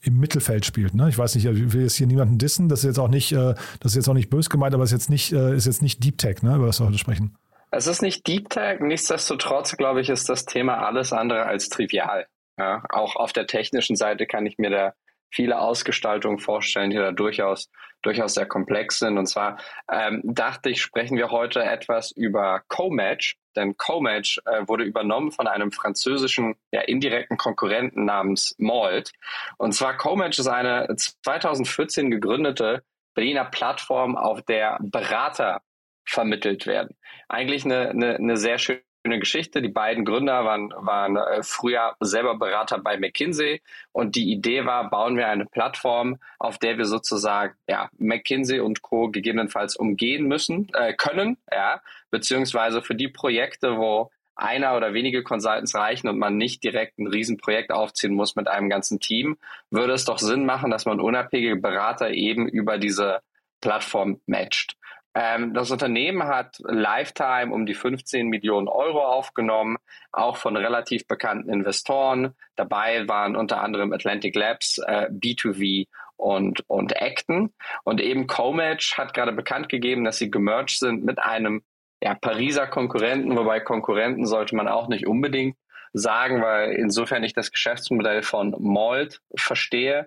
im 0.00 0.18
Mittelfeld 0.20 0.64
spielt. 0.64 0.94
Ne? 0.94 1.08
Ich 1.08 1.18
weiß 1.18 1.34
nicht, 1.34 1.44
ich 1.44 1.72
will 1.72 1.82
jetzt 1.82 1.96
hier 1.96 2.06
niemanden 2.06 2.38
dissen, 2.38 2.68
das 2.68 2.80
ist 2.80 2.84
jetzt 2.84 2.98
auch 3.00 3.08
nicht, 3.08 3.32
äh, 3.32 3.54
das 3.80 3.92
ist 3.92 3.96
jetzt 3.96 4.08
auch 4.08 4.14
nicht 4.14 4.30
bös 4.30 4.48
gemeint, 4.48 4.72
aber 4.72 4.84
es 4.84 4.92
ist 4.92 4.98
jetzt 5.00 5.10
nicht, 5.10 5.32
äh, 5.32 5.56
ist 5.56 5.66
jetzt 5.66 5.82
nicht 5.82 6.04
Deep 6.04 6.18
Tech, 6.18 6.42
ne, 6.42 6.54
über 6.54 6.68
was 6.68 6.80
wir 6.80 6.86
heute 6.86 6.98
sprechen. 6.98 7.36
Es 7.70 7.86
ist 7.86 8.02
nicht 8.02 8.26
Deep 8.26 8.48
Tech, 8.48 8.80
nichtsdestotrotz, 8.80 9.76
glaube 9.76 10.00
ich, 10.00 10.08
ist 10.08 10.28
das 10.28 10.46
Thema 10.46 10.86
alles 10.86 11.12
andere 11.12 11.44
als 11.44 11.68
trivial. 11.68 12.26
Ja, 12.58 12.82
auch 12.88 13.14
auf 13.16 13.32
der 13.32 13.46
technischen 13.46 13.94
Seite 13.94 14.26
kann 14.26 14.46
ich 14.46 14.58
mir 14.58 14.70
da 14.70 14.94
viele 15.30 15.60
Ausgestaltungen 15.60 16.38
vorstellen, 16.38 16.90
die 16.90 16.96
da 16.96 17.12
durchaus, 17.12 17.70
durchaus 18.02 18.34
sehr 18.34 18.46
komplex 18.46 18.98
sind. 18.98 19.18
Und 19.18 19.26
zwar 19.26 19.58
ähm, 19.92 20.22
dachte 20.24 20.70
ich, 20.70 20.80
sprechen 20.80 21.16
wir 21.16 21.30
heute 21.30 21.62
etwas 21.62 22.10
über 22.10 22.62
Co-Match, 22.68 23.36
denn 23.54 23.76
Co-Match 23.76 24.40
äh, 24.46 24.66
wurde 24.66 24.84
übernommen 24.84 25.30
von 25.30 25.46
einem 25.46 25.70
französischen, 25.70 26.56
ja, 26.72 26.80
indirekten 26.80 27.36
Konkurrenten 27.36 28.06
namens 28.06 28.54
Malt. 28.58 29.12
Und 29.58 29.72
zwar 29.72 29.96
Co-Match 29.96 30.38
ist 30.38 30.48
eine 30.48 30.88
2014 30.96 32.10
gegründete 32.10 32.82
Berliner 33.14 33.44
Plattform, 33.44 34.16
auf 34.16 34.42
der 34.42 34.78
Berater 34.80 35.60
vermittelt 36.08 36.66
werden. 36.66 36.96
Eigentlich 37.28 37.64
eine, 37.64 37.90
eine, 37.90 38.16
eine 38.16 38.36
sehr 38.36 38.58
schöne 38.58 38.80
Geschichte. 39.04 39.62
Die 39.62 39.68
beiden 39.68 40.04
Gründer 40.04 40.44
waren, 40.44 40.70
waren 40.76 41.16
äh, 41.16 41.42
früher 41.42 41.96
selber 42.00 42.38
Berater 42.38 42.78
bei 42.78 42.98
McKinsey 42.98 43.62
und 43.92 44.16
die 44.16 44.30
Idee 44.32 44.64
war, 44.64 44.90
bauen 44.90 45.16
wir 45.16 45.28
eine 45.28 45.46
Plattform, 45.46 46.18
auf 46.38 46.58
der 46.58 46.78
wir 46.78 46.84
sozusagen 46.84 47.54
ja, 47.68 47.90
McKinsey 47.98 48.60
und 48.60 48.82
Co. 48.82 49.08
gegebenenfalls 49.10 49.76
umgehen 49.76 50.26
müssen, 50.26 50.68
äh, 50.74 50.94
können, 50.94 51.36
ja, 51.52 51.80
beziehungsweise 52.10 52.82
für 52.82 52.94
die 52.94 53.08
Projekte, 53.08 53.76
wo 53.76 54.10
einer 54.34 54.76
oder 54.76 54.94
wenige 54.94 55.24
Consultants 55.24 55.74
reichen 55.74 56.08
und 56.08 56.18
man 56.18 56.36
nicht 56.36 56.62
direkt 56.62 56.98
ein 56.98 57.08
Riesenprojekt 57.08 57.72
aufziehen 57.72 58.14
muss 58.14 58.36
mit 58.36 58.46
einem 58.46 58.70
ganzen 58.70 59.00
Team, 59.00 59.36
würde 59.70 59.94
es 59.94 60.04
doch 60.04 60.18
Sinn 60.18 60.46
machen, 60.46 60.70
dass 60.70 60.84
man 60.84 61.00
unabhängige 61.00 61.56
Berater 61.56 62.10
eben 62.10 62.48
über 62.48 62.78
diese 62.78 63.20
Plattform 63.60 64.20
matcht. 64.26 64.76
Ähm, 65.14 65.54
das 65.54 65.70
Unternehmen 65.70 66.24
hat 66.24 66.58
Lifetime 66.60 67.52
um 67.52 67.66
die 67.66 67.74
15 67.74 68.28
Millionen 68.28 68.68
Euro 68.68 69.04
aufgenommen, 69.04 69.76
auch 70.12 70.36
von 70.36 70.56
relativ 70.56 71.06
bekannten 71.06 71.50
Investoren. 71.50 72.34
Dabei 72.56 73.08
waren 73.08 73.36
unter 73.36 73.62
anderem 73.62 73.92
Atlantic 73.92 74.36
Labs, 74.36 74.78
äh, 74.78 75.08
B2V 75.10 75.86
und, 76.16 76.62
und 76.68 77.00
Acton. 77.00 77.52
Und 77.84 78.00
eben 78.00 78.26
Comatch 78.26 78.98
hat 78.98 79.14
gerade 79.14 79.32
bekannt 79.32 79.68
gegeben, 79.68 80.04
dass 80.04 80.18
sie 80.18 80.30
gemerged 80.30 80.78
sind 80.78 81.04
mit 81.04 81.18
einem 81.18 81.62
ja, 82.02 82.14
Pariser 82.14 82.66
Konkurrenten, 82.66 83.36
wobei 83.36 83.60
Konkurrenten 83.60 84.26
sollte 84.26 84.54
man 84.54 84.68
auch 84.68 84.88
nicht 84.88 85.06
unbedingt 85.06 85.56
sagen, 85.92 86.42
weil 86.42 86.72
insofern 86.72 87.24
ich 87.24 87.32
das 87.32 87.50
Geschäftsmodell 87.50 88.22
von 88.22 88.54
Malt 88.58 89.20
verstehe, 89.34 90.06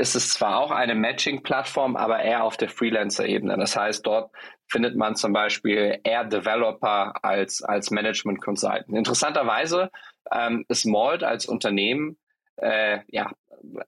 ist 0.00 0.16
es 0.16 0.30
zwar 0.30 0.58
auch 0.58 0.70
eine 0.70 0.94
Matching-Plattform, 0.94 1.96
aber 1.96 2.20
eher 2.20 2.44
auf 2.44 2.56
der 2.56 2.68
Freelancer-Ebene. 2.68 3.56
Das 3.56 3.76
heißt, 3.76 4.04
dort 4.06 4.32
findet 4.66 4.96
man 4.96 5.14
zum 5.14 5.32
Beispiel 5.32 6.00
eher 6.02 6.24
Developer 6.24 7.14
als, 7.22 7.62
als 7.62 7.90
Management-Consultant. 7.90 8.88
Interessanterweise 8.88 9.90
ähm, 10.32 10.64
ist 10.68 10.86
Malt 10.86 11.22
als 11.22 11.46
Unternehmen 11.46 12.18
äh, 12.56 13.00
ja, 13.08 13.30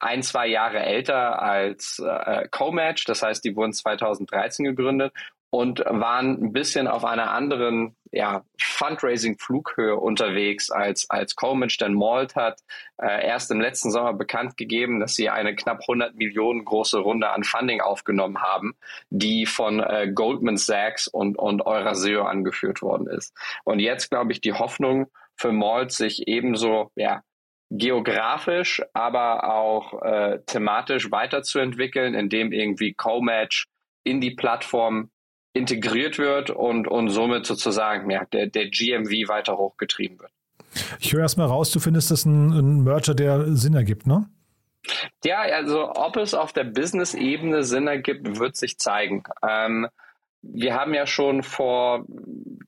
ein, 0.00 0.22
zwei 0.22 0.46
Jahre 0.46 0.80
älter 0.80 1.40
als 1.40 1.98
äh, 1.98 2.48
Comatch. 2.50 3.04
Das 3.06 3.22
heißt, 3.22 3.44
die 3.44 3.56
wurden 3.56 3.72
2013 3.72 4.64
gegründet 4.64 5.12
und 5.54 5.80
waren 5.80 6.42
ein 6.42 6.52
bisschen 6.54 6.88
auf 6.88 7.04
einer 7.04 7.30
anderen 7.30 7.94
ja, 8.10 8.42
Fundraising-Flughöhe 8.58 9.94
unterwegs 9.96 10.70
als, 10.70 11.10
als 11.10 11.36
Coleman 11.36 11.68
denn 11.78 11.92
Malt 11.92 12.34
hat 12.36 12.60
äh, 12.96 13.26
erst 13.26 13.50
im 13.50 13.60
letzten 13.60 13.90
Sommer 13.90 14.14
bekannt 14.14 14.56
gegeben, 14.56 14.98
dass 14.98 15.14
sie 15.14 15.28
eine 15.28 15.54
knapp 15.54 15.80
100 15.82 16.14
Millionen 16.14 16.64
große 16.64 16.98
Runde 16.98 17.28
an 17.28 17.44
Funding 17.44 17.82
aufgenommen 17.82 18.40
haben, 18.40 18.72
die 19.10 19.44
von 19.44 19.80
äh, 19.80 20.10
Goldman 20.10 20.56
Sachs 20.56 21.06
und, 21.06 21.38
und 21.38 21.66
Euraseo 21.66 22.24
angeführt 22.24 22.80
worden 22.80 23.06
ist. 23.06 23.36
Und 23.64 23.78
jetzt, 23.78 24.08
glaube 24.08 24.32
ich, 24.32 24.40
die 24.40 24.54
Hoffnung 24.54 25.08
für 25.36 25.52
Malt, 25.52 25.92
sich 25.92 26.28
ebenso 26.28 26.90
ja, 26.96 27.22
geografisch, 27.68 28.82
aber 28.94 29.52
auch 29.52 30.02
äh, 30.02 30.38
thematisch 30.46 31.10
weiterzuentwickeln, 31.10 32.14
indem 32.14 32.52
irgendwie 32.52 32.94
Co-Match 32.94 33.66
in 34.02 34.22
die 34.22 34.30
Plattform 34.30 35.10
integriert 35.52 36.18
wird 36.18 36.50
und, 36.50 36.88
und 36.88 37.10
somit 37.10 37.46
sozusagen 37.46 38.10
ja, 38.10 38.24
der, 38.26 38.46
der 38.46 38.68
GMV 38.68 39.28
weiter 39.28 39.58
hochgetrieben 39.58 40.18
wird. 40.18 40.32
Ich 41.00 41.12
höre 41.12 41.20
erstmal 41.20 41.48
raus, 41.48 41.70
du 41.70 41.80
findest 41.80 42.10
das 42.10 42.24
ein, 42.24 42.50
ein 42.52 42.84
Merger, 42.84 43.14
der 43.14 43.54
Sinn 43.56 43.74
ergibt, 43.74 44.06
ne? 44.06 44.28
Ja, 45.24 45.40
also 45.40 45.92
ob 45.94 46.16
es 46.16 46.34
auf 46.34 46.52
der 46.52 46.64
Business-Ebene 46.64 47.62
Sinn 47.62 47.86
ergibt, 47.86 48.38
wird 48.38 48.56
sich 48.56 48.78
zeigen. 48.78 49.22
Ähm, 49.48 49.88
wir 50.40 50.74
haben 50.74 50.92
ja 50.92 51.06
schon 51.06 51.42
vor 51.42 52.04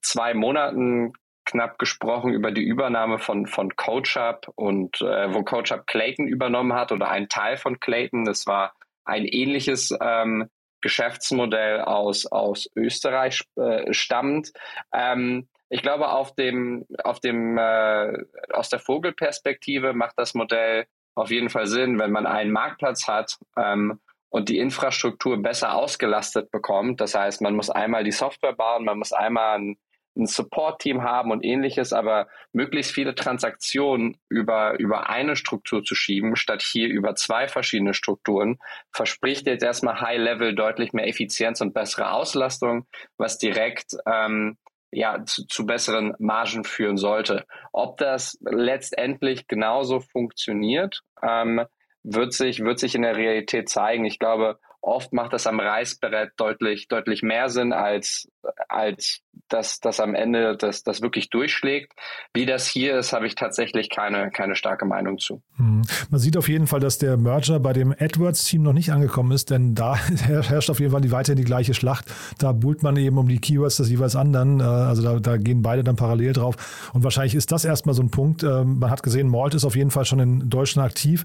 zwei 0.00 0.34
Monaten 0.34 1.12
knapp 1.44 1.78
gesprochen 1.78 2.32
über 2.32 2.52
die 2.52 2.62
Übernahme 2.62 3.18
von, 3.18 3.46
von 3.46 3.74
CoachUp 3.74 4.52
und 4.54 5.00
äh, 5.00 5.34
wo 5.34 5.42
CoachUp 5.42 5.86
Clayton 5.86 6.26
übernommen 6.26 6.72
hat 6.72 6.92
oder 6.92 7.10
ein 7.10 7.28
Teil 7.28 7.56
von 7.56 7.80
Clayton. 7.80 8.24
Das 8.24 8.46
war 8.46 8.74
ein 9.04 9.24
ähnliches 9.24 9.92
ähm, 10.00 10.48
Geschäftsmodell 10.84 11.80
aus, 11.80 12.26
aus 12.26 12.68
Österreich 12.76 13.42
äh, 13.56 13.90
stammt. 13.94 14.52
Ähm, 14.92 15.48
ich 15.70 15.80
glaube, 15.80 16.10
auf 16.10 16.34
dem, 16.34 16.84
auf 17.02 17.20
dem, 17.20 17.56
äh, 17.56 18.12
aus 18.52 18.68
der 18.68 18.80
Vogelperspektive 18.80 19.94
macht 19.94 20.12
das 20.18 20.34
Modell 20.34 20.84
auf 21.14 21.30
jeden 21.30 21.48
Fall 21.48 21.66
Sinn, 21.66 21.98
wenn 21.98 22.12
man 22.12 22.26
einen 22.26 22.52
Marktplatz 22.52 23.08
hat 23.08 23.38
ähm, 23.56 23.98
und 24.28 24.50
die 24.50 24.58
Infrastruktur 24.58 25.40
besser 25.42 25.74
ausgelastet 25.74 26.50
bekommt. 26.50 27.00
Das 27.00 27.14
heißt, 27.14 27.40
man 27.40 27.56
muss 27.56 27.70
einmal 27.70 28.04
die 28.04 28.12
Software 28.12 28.54
bauen, 28.54 28.84
man 28.84 28.98
muss 28.98 29.14
einmal 29.14 29.58
ein 29.58 29.78
ein 30.16 30.26
Support-Team 30.26 31.02
haben 31.02 31.30
und 31.30 31.44
ähnliches, 31.44 31.92
aber 31.92 32.28
möglichst 32.52 32.92
viele 32.92 33.14
Transaktionen 33.14 34.16
über, 34.28 34.78
über 34.78 35.08
eine 35.10 35.36
Struktur 35.36 35.82
zu 35.82 35.94
schieben, 35.94 36.36
statt 36.36 36.62
hier 36.62 36.88
über 36.88 37.14
zwei 37.14 37.48
verschiedene 37.48 37.94
Strukturen, 37.94 38.58
verspricht 38.92 39.46
jetzt 39.46 39.64
erstmal 39.64 40.00
High-Level 40.00 40.54
deutlich 40.54 40.92
mehr 40.92 41.08
Effizienz 41.08 41.60
und 41.60 41.74
bessere 41.74 42.12
Auslastung, 42.12 42.86
was 43.16 43.38
direkt 43.38 43.96
ähm, 44.06 44.56
ja, 44.92 45.24
zu, 45.24 45.46
zu 45.46 45.66
besseren 45.66 46.14
Margen 46.18 46.64
führen 46.64 46.96
sollte. 46.96 47.44
Ob 47.72 47.96
das 47.98 48.38
letztendlich 48.40 49.48
genauso 49.48 50.00
funktioniert, 50.00 51.02
ähm, 51.22 51.64
wird 52.04 52.32
sich, 52.32 52.60
wird 52.60 52.78
sich 52.78 52.94
in 52.94 53.02
der 53.02 53.16
Realität 53.16 53.68
zeigen. 53.68 54.04
Ich 54.04 54.18
glaube, 54.18 54.58
oft 54.84 55.12
macht 55.12 55.32
das 55.32 55.46
am 55.46 55.60
Reißbrett 55.60 56.32
deutlich, 56.36 56.88
deutlich 56.88 57.22
mehr 57.22 57.48
Sinn, 57.48 57.72
als, 57.72 58.28
als 58.68 59.20
dass 59.48 59.80
das 59.80 60.00
am 60.00 60.14
Ende 60.14 60.56
das, 60.56 60.82
das 60.82 61.00
wirklich 61.00 61.30
durchschlägt. 61.30 61.92
Wie 62.32 62.46
das 62.46 62.66
hier 62.66 62.98
ist, 62.98 63.12
habe 63.12 63.26
ich 63.26 63.34
tatsächlich 63.34 63.88
keine, 63.90 64.30
keine 64.30 64.56
starke 64.56 64.84
Meinung 64.84 65.18
zu. 65.18 65.42
Hm. 65.56 65.82
Man 66.10 66.20
sieht 66.20 66.36
auf 66.36 66.48
jeden 66.48 66.66
Fall, 66.66 66.80
dass 66.80 66.98
der 66.98 67.16
Merger 67.16 67.60
bei 67.60 67.72
dem 67.72 67.92
AdWords-Team 67.92 68.62
noch 68.62 68.72
nicht 68.72 68.92
angekommen 68.92 69.32
ist, 69.32 69.50
denn 69.50 69.74
da 69.74 69.96
herrscht 70.26 70.70
auf 70.70 70.80
jeden 70.80 70.92
Fall 70.92 71.00
die 71.00 71.12
weiterhin 71.12 71.38
die 71.38 71.44
gleiche 71.44 71.74
Schlacht. 71.74 72.06
Da 72.38 72.52
buhlt 72.52 72.82
man 72.82 72.96
eben 72.96 73.18
um 73.18 73.28
die 73.28 73.38
Keywords 73.38 73.76
des 73.78 73.90
jeweils 73.90 74.16
anderen. 74.16 74.60
Äh, 74.60 74.64
also 74.64 75.02
da, 75.02 75.18
da 75.18 75.36
gehen 75.38 75.62
beide 75.62 75.82
dann 75.82 75.96
parallel 75.96 76.34
drauf. 76.34 76.90
Und 76.92 77.04
wahrscheinlich 77.04 77.34
ist 77.34 77.52
das 77.52 77.64
erstmal 77.64 77.94
so 77.94 78.02
ein 78.02 78.10
Punkt. 78.10 78.42
Ähm, 78.42 78.78
man 78.78 78.90
hat 78.90 79.02
gesehen, 79.02 79.28
Malt 79.28 79.54
ist 79.54 79.64
auf 79.64 79.76
jeden 79.76 79.90
Fall 79.90 80.04
schon 80.04 80.20
in 80.20 80.50
Deutschland 80.50 80.86
aktiv 80.86 81.24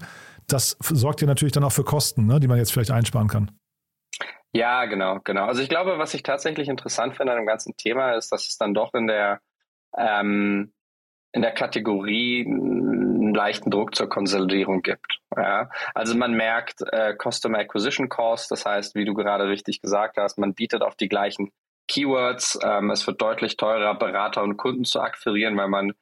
das 0.52 0.76
sorgt 0.80 1.20
ja 1.20 1.26
natürlich 1.26 1.52
dann 1.52 1.64
auch 1.64 1.72
für 1.72 1.84
Kosten, 1.84 2.26
ne, 2.26 2.40
die 2.40 2.48
man 2.48 2.58
jetzt 2.58 2.72
vielleicht 2.72 2.90
einsparen 2.90 3.28
kann. 3.28 3.50
Ja, 4.52 4.86
genau, 4.86 5.20
genau. 5.22 5.46
Also 5.46 5.62
ich 5.62 5.68
glaube, 5.68 5.98
was 5.98 6.12
ich 6.14 6.22
tatsächlich 6.22 6.68
interessant 6.68 7.16
finde 7.16 7.32
an 7.32 7.38
dem 7.38 7.46
ganzen 7.46 7.76
Thema 7.76 8.12
ist, 8.12 8.32
dass 8.32 8.48
es 8.48 8.56
dann 8.56 8.74
doch 8.74 8.94
in 8.94 9.06
der 9.06 9.40
ähm, 9.96 10.72
in 11.32 11.42
der 11.42 11.52
Kategorie 11.52 12.44
einen 12.44 13.34
leichten 13.34 13.70
Druck 13.70 13.94
zur 13.94 14.08
Konsolidierung 14.08 14.82
gibt. 14.82 15.20
Ja? 15.36 15.70
Also 15.94 16.16
man 16.16 16.32
merkt 16.32 16.82
äh, 16.90 17.14
Customer 17.14 17.58
Acquisition 17.58 18.08
Cost, 18.08 18.50
das 18.50 18.66
heißt, 18.66 18.96
wie 18.96 19.04
du 19.04 19.14
gerade 19.14 19.48
richtig 19.48 19.80
gesagt 19.80 20.16
hast, 20.16 20.38
man 20.38 20.54
bietet 20.54 20.82
auf 20.82 20.96
die 20.96 21.08
gleichen 21.08 21.52
Keywords. 21.86 22.58
Ähm, 22.64 22.90
es 22.90 23.06
wird 23.06 23.20
deutlich 23.22 23.56
teurer, 23.56 23.94
Berater 23.94 24.42
und 24.42 24.56
Kunden 24.56 24.84
zu 24.84 25.00
akquirieren, 25.00 25.56
weil 25.56 25.68
man 25.68 25.92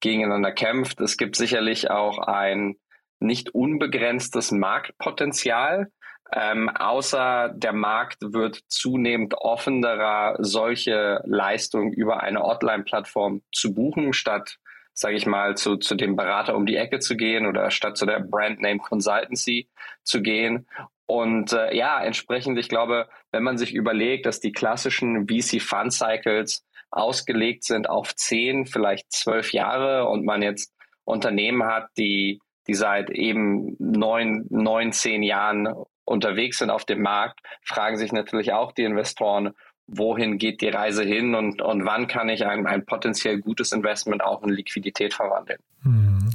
gegeneinander 0.00 0.52
kämpft. 0.52 1.00
Es 1.00 1.16
gibt 1.18 1.36
sicherlich 1.36 1.90
auch 1.90 2.18
ein 2.18 2.76
nicht 3.20 3.54
unbegrenztes 3.54 4.52
Marktpotenzial. 4.52 5.90
Ähm, 6.30 6.68
außer 6.68 7.50
der 7.54 7.72
Markt 7.72 8.18
wird 8.20 8.60
zunehmend 8.68 9.34
offener, 9.34 10.36
solche 10.38 11.22
Leistungen 11.24 11.92
über 11.92 12.22
eine 12.22 12.44
Online-Plattform 12.44 13.42
zu 13.52 13.72
buchen, 13.72 14.12
statt, 14.12 14.58
sage 14.92 15.16
ich 15.16 15.24
mal, 15.24 15.56
zu, 15.56 15.76
zu 15.76 15.94
dem 15.94 16.16
Berater 16.16 16.54
um 16.54 16.66
die 16.66 16.76
Ecke 16.76 16.98
zu 16.98 17.16
gehen 17.16 17.46
oder 17.46 17.70
statt 17.70 17.96
zu 17.96 18.04
der 18.04 18.20
Brandname 18.20 18.78
Consultancy 18.78 19.68
zu 20.02 20.20
gehen. 20.20 20.66
Und 21.06 21.54
äh, 21.54 21.74
ja, 21.74 22.02
entsprechend, 22.02 22.58
ich 22.58 22.68
glaube, 22.68 23.08
wenn 23.32 23.42
man 23.42 23.56
sich 23.56 23.74
überlegt, 23.74 24.26
dass 24.26 24.40
die 24.40 24.52
klassischen 24.52 25.26
VC 25.26 25.62
Fund 25.62 25.94
Cycles 25.94 26.66
ausgelegt 26.90 27.64
sind 27.64 27.88
auf 27.88 28.14
zehn, 28.14 28.66
vielleicht 28.66 29.10
zwölf 29.10 29.52
Jahre 29.54 30.06
und 30.08 30.26
man 30.26 30.42
jetzt 30.42 30.74
Unternehmen 31.04 31.64
hat, 31.64 31.88
die, 31.96 32.40
die 32.68 32.74
seit 32.74 33.10
eben 33.10 33.76
neun, 33.78 34.46
neun, 34.50 34.92
zehn 34.92 35.22
Jahren 35.22 35.68
unterwegs 36.04 36.58
sind 36.58 36.70
auf 36.70 36.84
dem 36.84 37.02
Markt, 37.02 37.40
fragen 37.64 37.96
sich 37.96 38.12
natürlich 38.12 38.52
auch 38.52 38.72
die 38.72 38.84
Investoren, 38.84 39.54
wohin 39.88 40.38
geht 40.38 40.60
die 40.60 40.68
Reise 40.68 41.02
hin 41.02 41.34
und, 41.34 41.62
und 41.62 41.84
wann 41.84 42.06
kann 42.06 42.28
ich 42.28 42.46
ein, 42.46 42.66
ein 42.66 42.84
potenziell 42.84 43.40
gutes 43.40 43.72
Investment 43.72 44.22
auch 44.22 44.42
in 44.42 44.50
Liquidität 44.50 45.14
verwandeln. 45.14 45.58
Hm. 45.82 46.30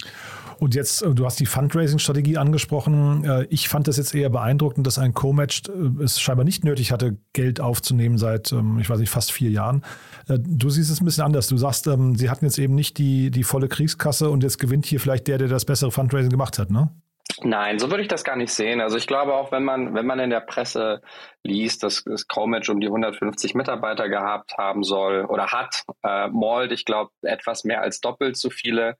Und 0.59 0.75
jetzt, 0.75 1.01
äh, 1.01 1.13
du 1.13 1.25
hast 1.25 1.39
die 1.39 1.45
Fundraising-Strategie 1.45 2.37
angesprochen. 2.37 3.23
Äh, 3.25 3.47
ich 3.49 3.69
fand 3.69 3.87
das 3.87 3.97
jetzt 3.97 4.15
eher 4.15 4.29
beeindruckend, 4.29 4.87
dass 4.87 4.97
ein 4.97 5.13
Co-Match 5.13 5.63
äh, 5.67 6.03
es 6.03 6.19
scheinbar 6.19 6.45
nicht 6.45 6.63
nötig 6.63 6.91
hatte, 6.91 7.17
Geld 7.33 7.59
aufzunehmen 7.59 8.17
seit, 8.17 8.51
ähm, 8.51 8.79
ich 8.79 8.89
weiß 8.89 8.99
nicht, 8.99 9.09
fast 9.09 9.31
vier 9.31 9.51
Jahren. 9.51 9.83
Du 10.27 10.69
siehst 10.69 10.89
es 10.89 11.01
ein 11.01 11.05
bisschen 11.05 11.25
anders. 11.25 11.47
Du 11.47 11.57
sagst, 11.57 11.87
ähm, 11.87 12.15
sie 12.15 12.29
hatten 12.29 12.45
jetzt 12.45 12.57
eben 12.57 12.75
nicht 12.75 12.97
die, 12.97 13.29
die 13.29 13.43
volle 13.43 13.67
Kriegskasse 13.67 14.29
und 14.29 14.41
jetzt 14.41 14.57
gewinnt 14.57 14.85
hier 14.85 14.99
vielleicht 14.99 15.27
der, 15.27 15.37
der 15.37 15.49
das 15.49 15.65
bessere 15.65 15.91
Fundraising 15.91 16.31
gemacht 16.31 16.57
hat, 16.57 16.71
ne? 16.71 16.89
Nein, 17.41 17.79
so 17.79 17.89
würde 17.89 18.03
ich 18.03 18.07
das 18.07 18.23
gar 18.23 18.35
nicht 18.35 18.53
sehen. 18.53 18.81
Also 18.81 18.97
ich 18.97 19.07
glaube 19.07 19.33
auch, 19.33 19.51
wenn 19.51 19.63
man, 19.63 19.93
wenn 19.93 20.05
man 20.05 20.19
in 20.19 20.29
der 20.29 20.41
Presse 20.41 21.01
liest, 21.43 21.83
dass 21.83 22.03
das 22.03 22.27
Comatch 22.27 22.69
um 22.69 22.79
die 22.79 22.87
150 22.87 23.55
Mitarbeiter 23.55 24.09
gehabt 24.09 24.57
haben 24.57 24.83
soll 24.83 25.25
oder 25.25 25.47
hat, 25.47 25.83
äh, 26.03 26.27
Mold, 26.27 26.71
ich 26.71 26.85
glaube, 26.85 27.11
etwas 27.21 27.63
mehr 27.63 27.81
als 27.81 27.99
doppelt 27.99 28.37
so 28.37 28.49
viele, 28.49 28.97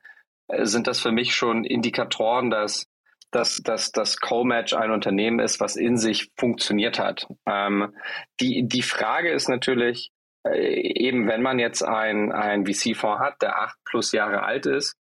äh, 0.48 0.65
sind 0.65 0.88
das 0.88 1.00
für 1.00 1.12
mich 1.12 1.36
schon 1.36 1.63
Indikatoren, 1.63 2.50
dass 2.50 2.88
dass, 3.34 3.58
dass 3.58 3.91
das 3.91 4.19
Co-Match 4.19 4.74
ein 4.74 4.91
Unternehmen 4.91 5.39
ist, 5.39 5.60
was 5.60 5.76
in 5.76 5.98
sich 5.98 6.30
funktioniert 6.38 7.00
hat. 7.00 7.28
Ähm, 7.48 7.93
die, 8.39 8.67
die 8.67 8.84
Frage 8.84 9.32
ist 9.32 9.50
natürlich, 9.50 10.12
äh, 10.48 10.60
eben 10.60 11.28
wenn 11.28 11.41
man 11.41 11.60
jetzt 11.60 11.84
ein, 11.84 12.32
ein 12.32 12.65
VC-Fonds 12.65 13.19
hat, 13.19 13.41
der 13.41 13.60
acht 13.60 13.78
plus 13.86 14.12
Jahre 14.12 14.43
alt 14.43 14.65
ist, 14.65 14.96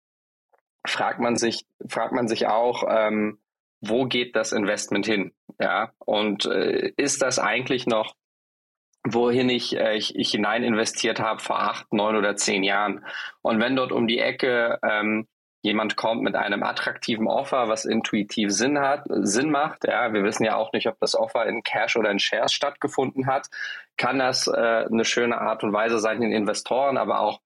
fragt 0.86 1.20
man 1.20 1.36
sich, 1.36 1.64
fragt 1.88 2.12
man 2.12 2.28
sich 2.28 2.46
auch, 2.46 2.84
ähm, 2.88 3.38
wo 3.80 4.06
geht 4.06 4.36
das 4.36 4.52
Investment 4.52 5.06
hin? 5.06 5.32
Ja, 5.60 5.92
und 5.98 6.46
äh, 6.46 6.92
ist 6.96 7.22
das 7.22 7.38
eigentlich 7.38 7.86
noch, 7.86 8.14
wohin 9.04 9.48
ich, 9.48 9.76
äh, 9.76 9.96
ich, 9.96 10.16
ich 10.16 10.30
hinein 10.30 10.62
investiert 10.62 11.20
habe 11.20 11.40
vor 11.40 11.60
acht, 11.60 11.92
neun 11.92 12.16
oder 12.16 12.36
zehn 12.36 12.62
Jahren? 12.62 13.04
Und 13.42 13.60
wenn 13.60 13.76
dort 13.76 13.92
um 13.92 14.06
die 14.06 14.18
Ecke 14.18 14.78
ähm, 14.82 15.26
jemand 15.62 15.96
kommt 15.96 16.22
mit 16.22 16.34
einem 16.34 16.62
attraktiven 16.62 17.28
Offer, 17.28 17.68
was 17.68 17.84
intuitiv 17.84 18.50
Sinn 18.50 18.78
hat, 18.80 19.04
Sinn 19.08 19.50
macht, 19.50 19.86
ja, 19.86 20.12
wir 20.12 20.24
wissen 20.24 20.44
ja 20.44 20.56
auch 20.56 20.72
nicht, 20.72 20.88
ob 20.88 20.98
das 20.98 21.14
Offer 21.14 21.46
in 21.46 21.62
Cash 21.62 21.96
oder 21.96 22.10
in 22.10 22.18
Shares 22.18 22.52
stattgefunden 22.52 23.26
hat, 23.26 23.48
kann 23.96 24.18
das 24.18 24.48
äh, 24.48 24.50
eine 24.90 25.04
schöne 25.04 25.40
Art 25.40 25.62
und 25.62 25.72
Weise 25.72 25.98
sein, 25.98 26.20
den 26.20 26.32
Investoren, 26.32 26.96
aber 26.96 27.20
auch 27.20 27.40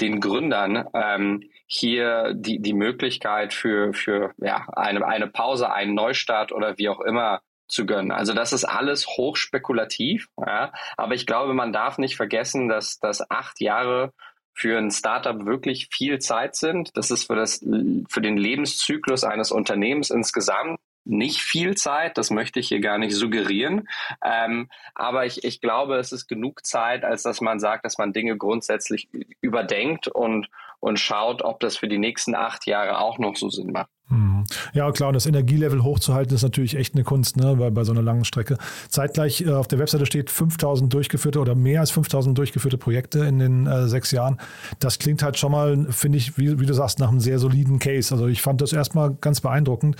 den 0.00 0.20
Gründern 0.20 0.88
ähm, 0.94 1.44
hier 1.72 2.34
die, 2.34 2.60
die 2.60 2.74
Möglichkeit 2.74 3.54
für, 3.54 3.92
für 3.94 4.32
ja, 4.38 4.66
eine, 4.74 5.06
eine 5.06 5.28
Pause, 5.28 5.72
einen 5.72 5.94
Neustart 5.94 6.50
oder 6.50 6.76
wie 6.78 6.88
auch 6.88 7.00
immer 7.00 7.40
zu 7.68 7.86
gönnen. 7.86 8.10
Also 8.10 8.34
das 8.34 8.52
ist 8.52 8.64
alles 8.64 9.06
hochspekulativ, 9.06 10.26
ja, 10.36 10.72
aber 10.96 11.14
ich 11.14 11.26
glaube, 11.26 11.54
man 11.54 11.72
darf 11.72 11.98
nicht 11.98 12.16
vergessen, 12.16 12.68
dass, 12.68 12.98
dass 12.98 13.30
acht 13.30 13.60
Jahre 13.60 14.12
für 14.52 14.76
ein 14.76 14.90
Startup 14.90 15.46
wirklich 15.46 15.88
viel 15.92 16.18
Zeit 16.18 16.56
sind. 16.56 16.90
Das 16.96 17.12
ist 17.12 17.28
für, 17.28 17.36
das, 17.36 17.64
für 18.08 18.20
den 18.20 18.36
Lebenszyklus 18.36 19.22
eines 19.22 19.52
Unternehmens 19.52 20.10
insgesamt 20.10 20.80
nicht 21.10 21.42
viel 21.42 21.76
Zeit, 21.76 22.16
das 22.16 22.30
möchte 22.30 22.60
ich 22.60 22.68
hier 22.68 22.80
gar 22.80 22.98
nicht 22.98 23.14
suggerieren. 23.14 23.88
Ähm, 24.24 24.68
aber 24.94 25.26
ich, 25.26 25.44
ich 25.44 25.60
glaube, 25.60 25.96
es 25.96 26.12
ist 26.12 26.26
genug 26.28 26.64
Zeit, 26.64 27.04
als 27.04 27.22
dass 27.22 27.40
man 27.40 27.60
sagt, 27.60 27.84
dass 27.84 27.98
man 27.98 28.12
Dinge 28.12 28.36
grundsätzlich 28.36 29.08
überdenkt 29.40 30.08
und, 30.08 30.48
und 30.78 30.98
schaut, 30.98 31.42
ob 31.42 31.60
das 31.60 31.76
für 31.76 31.88
die 31.88 31.98
nächsten 31.98 32.34
acht 32.34 32.66
Jahre 32.66 32.98
auch 32.98 33.18
noch 33.18 33.36
so 33.36 33.50
Sinn 33.50 33.72
macht. 33.72 33.90
Hm. 34.08 34.44
Ja, 34.72 34.90
klar, 34.90 35.08
und 35.08 35.14
das 35.14 35.26
Energielevel 35.26 35.84
hochzuhalten 35.84 36.34
ist 36.34 36.42
natürlich 36.42 36.76
echt 36.76 36.94
eine 36.94 37.04
Kunst, 37.04 37.36
ne, 37.36 37.54
bei, 37.56 37.70
bei 37.70 37.84
so 37.84 37.92
einer 37.92 38.02
langen 38.02 38.24
Strecke. 38.24 38.58
Zeitgleich 38.88 39.42
äh, 39.42 39.52
auf 39.52 39.68
der 39.68 39.78
Webseite 39.78 40.04
steht 40.04 40.30
5000 40.30 40.92
durchgeführte 40.92 41.38
oder 41.38 41.54
mehr 41.54 41.80
als 41.80 41.92
5000 41.92 42.36
durchgeführte 42.36 42.76
Projekte 42.76 43.20
in 43.20 43.38
den 43.38 43.66
äh, 43.66 43.86
sechs 43.86 44.10
Jahren. 44.10 44.38
Das 44.80 44.98
klingt 44.98 45.22
halt 45.22 45.38
schon 45.38 45.52
mal, 45.52 45.86
finde 45.90 46.18
ich, 46.18 46.36
wie, 46.38 46.58
wie 46.58 46.66
du 46.66 46.74
sagst, 46.74 46.98
nach 46.98 47.08
einem 47.08 47.20
sehr 47.20 47.38
soliden 47.38 47.78
Case. 47.78 48.12
Also 48.12 48.26
ich 48.26 48.42
fand 48.42 48.60
das 48.60 48.72
erstmal 48.72 49.14
ganz 49.20 49.40
beeindruckend. 49.40 49.96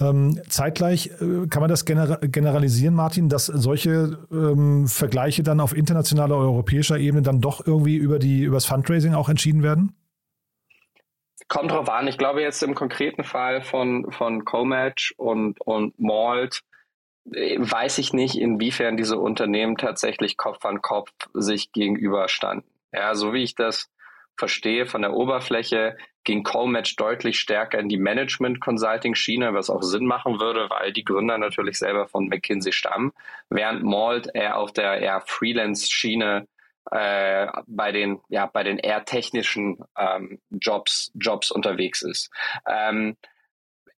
Ähm, 0.00 0.40
zeitgleich 0.48 1.08
äh, 1.20 1.46
kann 1.48 1.60
man 1.60 1.68
das 1.68 1.84
gener 1.84 2.18
generalisieren, 2.18 2.94
Martin, 2.94 3.28
dass 3.28 3.46
solche 3.46 4.18
ähm, 4.30 4.86
Vergleiche 4.86 5.42
dann 5.42 5.60
auf 5.60 5.76
internationaler, 5.76 6.36
europäischer 6.36 6.98
Ebene 6.98 7.22
dann 7.22 7.40
doch 7.40 7.66
irgendwie 7.66 7.96
über 7.96 8.20
übers 8.22 8.66
Fundraising 8.66 9.14
auch 9.14 9.28
entschieden 9.28 9.62
werden? 9.62 9.94
Kommt 11.48 11.70
drauf 11.70 11.88
an. 11.88 12.06
Ich 12.06 12.18
glaube 12.18 12.42
jetzt 12.42 12.62
im 12.62 12.74
konkreten 12.74 13.24
Fall 13.24 13.62
von, 13.62 14.12
von 14.12 14.44
Comatch 14.44 15.14
und, 15.16 15.60
und 15.62 15.98
Malt 15.98 16.62
äh, 17.32 17.58
weiß 17.58 17.98
ich 17.98 18.12
nicht, 18.12 18.36
inwiefern 18.36 18.96
diese 18.96 19.18
Unternehmen 19.18 19.76
tatsächlich 19.76 20.36
Kopf 20.36 20.64
an 20.64 20.82
Kopf 20.82 21.10
sich 21.34 21.72
gegenüberstanden. 21.72 22.68
Ja, 22.92 23.14
so 23.14 23.32
wie 23.32 23.42
ich 23.42 23.54
das 23.54 23.90
verstehe 24.36 24.86
von 24.86 25.02
der 25.02 25.12
Oberfläche, 25.12 25.96
ging 26.28 26.42
Comatch 26.42 26.96
deutlich 26.96 27.40
stärker 27.40 27.78
in 27.78 27.88
die 27.88 27.96
Management-Consulting-Schiene, 27.96 29.54
was 29.54 29.70
auch 29.70 29.82
Sinn 29.82 30.04
machen 30.04 30.38
würde, 30.38 30.68
weil 30.68 30.92
die 30.92 31.02
Gründer 31.02 31.38
natürlich 31.38 31.78
selber 31.78 32.06
von 32.06 32.28
McKinsey 32.28 32.72
stammen, 32.72 33.12
während 33.48 33.82
Malt 33.82 34.28
eher 34.34 34.58
auf 34.58 34.70
der 34.74 35.00
eher 35.00 35.22
Freelance-Schiene 35.22 36.46
äh, 36.90 37.46
bei 37.66 37.92
den 37.92 38.20
ja 38.28 38.44
bei 38.44 38.62
den 38.62 38.78
eher 38.78 39.06
technischen 39.06 39.78
ähm, 39.96 40.38
Jobs 40.50 41.10
Jobs 41.14 41.50
unterwegs 41.50 42.02
ist. 42.02 42.30
Ähm, 42.68 43.16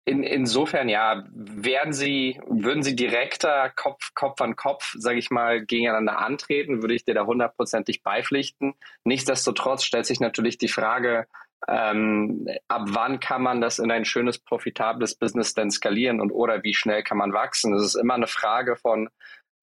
in, 0.04 0.22
insofern 0.22 0.88
ja, 0.88 1.24
werden 1.32 1.92
Sie, 1.92 2.40
würden 2.46 2.82
Sie 2.82 2.96
direkter 2.96 3.70
Kopf, 3.70 4.14
Kopf 4.14 4.40
an 4.40 4.56
Kopf, 4.56 4.94
sage 4.96 5.18
ich 5.18 5.30
mal, 5.30 5.64
gegeneinander 5.64 6.18
antreten, 6.18 6.80
würde 6.80 6.94
ich 6.94 7.04
dir 7.04 7.14
da 7.14 7.26
hundertprozentig 7.26 8.02
beipflichten. 8.02 8.74
Nichtsdestotrotz 9.04 9.84
stellt 9.84 10.06
sich 10.06 10.18
natürlich 10.18 10.58
die 10.58 10.68
Frage, 10.68 11.26
ähm, 11.68 12.46
ab 12.68 12.82
wann 12.86 13.20
kann 13.20 13.42
man 13.42 13.60
das 13.60 13.78
in 13.78 13.90
ein 13.90 14.04
schönes, 14.04 14.38
profitables 14.38 15.14
Business 15.14 15.54
denn 15.54 15.70
skalieren 15.70 16.20
und 16.20 16.30
oder 16.30 16.62
wie 16.62 16.74
schnell 16.74 17.02
kann 17.02 17.18
man 17.18 17.32
wachsen? 17.32 17.74
Es 17.74 17.82
ist 17.82 17.94
immer 17.94 18.14
eine 18.14 18.26
Frage 18.26 18.76
von, 18.76 19.10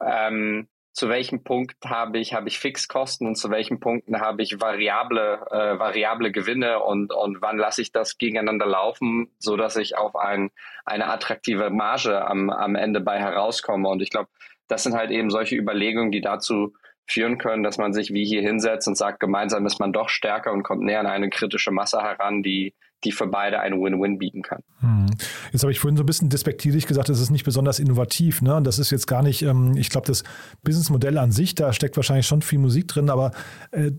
ähm, 0.04 0.68
zu 0.94 1.10
welchem 1.10 1.44
Punkt 1.44 1.76
habe 1.86 2.18
ich, 2.18 2.34
habe 2.34 2.48
ich 2.48 2.58
Fixkosten 2.58 3.28
und 3.28 3.36
zu 3.36 3.52
welchen 3.52 3.80
Punkten 3.80 4.20
habe 4.20 4.42
ich 4.42 4.60
variable, 4.60 5.46
äh, 5.52 5.78
variable 5.78 6.32
Gewinne 6.32 6.80
und, 6.80 7.14
und 7.14 7.40
wann 7.40 7.58
lasse 7.58 7.84
ich 7.84 7.92
das 7.92 8.18
gegeneinander 8.18 8.66
laufen, 8.66 9.30
so 9.38 9.58
dass 9.58 9.76
ich 9.76 9.96
auf 9.96 10.16
ein, 10.16 10.50
eine 10.86 11.08
attraktive 11.08 11.70
Marge 11.70 12.26
am, 12.26 12.50
am 12.50 12.74
Ende 12.76 13.00
bei 13.00 13.20
herauskomme. 13.20 13.88
Und 13.88 14.02
ich 14.02 14.10
glaube, 14.10 14.30
das 14.68 14.84
sind 14.84 14.96
halt 14.96 15.12
eben 15.12 15.30
solche 15.30 15.56
Überlegungen, 15.56 16.12
die 16.12 16.22
dazu 16.22 16.74
führen 17.08 17.38
können, 17.38 17.64
dass 17.64 17.78
man 17.78 17.94
sich 17.94 18.14
wie 18.14 18.26
hier 18.26 18.42
hinsetzt 18.42 18.88
und 18.88 18.98
sagt, 18.98 19.20
gemeinsam 19.20 19.66
ist 19.66 19.80
man 19.80 19.94
doch 19.94 20.10
stärker 20.10 20.52
und 20.52 20.64
kommt 20.64 20.84
näher 20.84 21.00
an 21.00 21.08
eine 21.08 21.30
kritische 21.30 21.72
Masse 21.72 22.02
heran, 22.02 22.44
die, 22.44 22.74
die 23.04 23.14
für 23.14 23.28
beide 23.28 23.62
einen 23.62 23.82
Win-Win 23.82 24.18
bieten 24.18 24.42
kann. 24.42 24.62
Hm. 24.80 25.06
Jetzt 25.54 25.62
habe 25.62 25.72
ich 25.72 25.80
vorhin 25.80 25.96
so 25.96 26.04
ein 26.04 26.06
bisschen 26.06 26.30
despektierlich 26.30 26.86
gesagt, 26.86 27.08
es 27.10 27.22
ist 27.22 27.30
nicht 27.30 27.46
besonders 27.46 27.80
innovativ. 27.80 28.42
Ne? 28.42 28.56
Und 28.56 28.66
das 28.66 28.78
ist 28.78 28.92
jetzt 28.92 29.08
gar 29.08 29.24
nicht, 29.24 29.42
ähm, 29.44 29.78
ich 29.78 29.90
glaube, 29.90 30.06
das 30.06 30.24
Businessmodell 30.64 31.18
an 31.18 31.32
sich, 31.32 31.56
da 31.56 31.72
steckt 31.72 31.96
wahrscheinlich 31.96 32.28
schon 32.28 32.42
viel 32.42 32.60
Musik 32.60 32.90
drin, 32.90 33.10
aber 33.10 33.32
äh, 33.72 33.92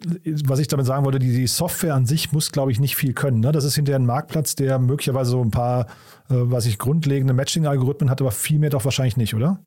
was 0.45 0.59
ich 0.59 0.69
damit 0.69 0.85
sagen 0.85 1.07
wollte, 1.07 1.19
die, 1.19 1.35
die 1.35 1.47
Software 1.47 1.95
an 1.95 2.05
sich 2.05 2.33
muss, 2.33 2.53
glaube 2.53 2.73
ich, 2.73 2.79
nicht 2.81 2.97
viel 2.97 3.15
können. 3.15 3.41
Ne? 3.41 3.53
Das 3.53 3.65
ist 3.65 3.75
hinterher 3.75 3.99
ein 3.99 4.07
Marktplatz, 4.07 4.55
der 4.55 4.79
möglicherweise 4.79 5.31
so 5.31 5.43
ein 5.43 5.51
paar, 5.51 5.87
äh, 6.29 6.35
was 6.35 6.67
ich, 6.67 6.79
grundlegende 6.79 7.33
Matching-Algorithmen 7.33 8.11
hat, 8.11 8.21
aber 8.21 8.33
viel 8.33 8.59
mehr 8.59 8.71
doch 8.71 8.85
wahrscheinlich 8.85 9.17
nicht, 9.17 9.35
oder? 9.35 9.65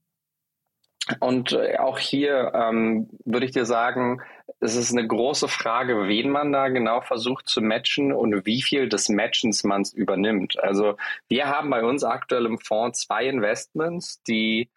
Und 1.20 1.54
äh, 1.54 1.78
auch 1.78 1.98
hier 1.98 2.52
ähm, 2.54 3.10
würde 3.26 3.46
ich 3.46 3.52
dir 3.52 3.66
sagen, 3.66 4.22
es 4.60 4.76
ist 4.76 4.92
eine 4.92 5.08
große 5.08 5.48
Frage, 5.48 6.08
wen 6.08 6.30
man 6.30 6.52
da 6.52 6.70
genau 6.70 7.02
versucht 7.02 7.48
zu 7.50 7.62
matchen 7.62 8.14
und 8.14 8.46
wie 8.46 8.62
viel 8.62 8.88
des 8.88 9.10
Matchens 9.10 9.64
man 9.64 9.84
übernimmt. 9.96 10.60
Also 10.60 10.98
wir 11.28 11.48
haben 11.48 11.72
bei 11.72 11.84
uns 11.84 12.04
aktuell 12.04 12.46
im 12.46 12.60
Fonds 12.60 13.08
zwei 13.08 13.26
Investments, 13.26 14.22
die 14.24 14.70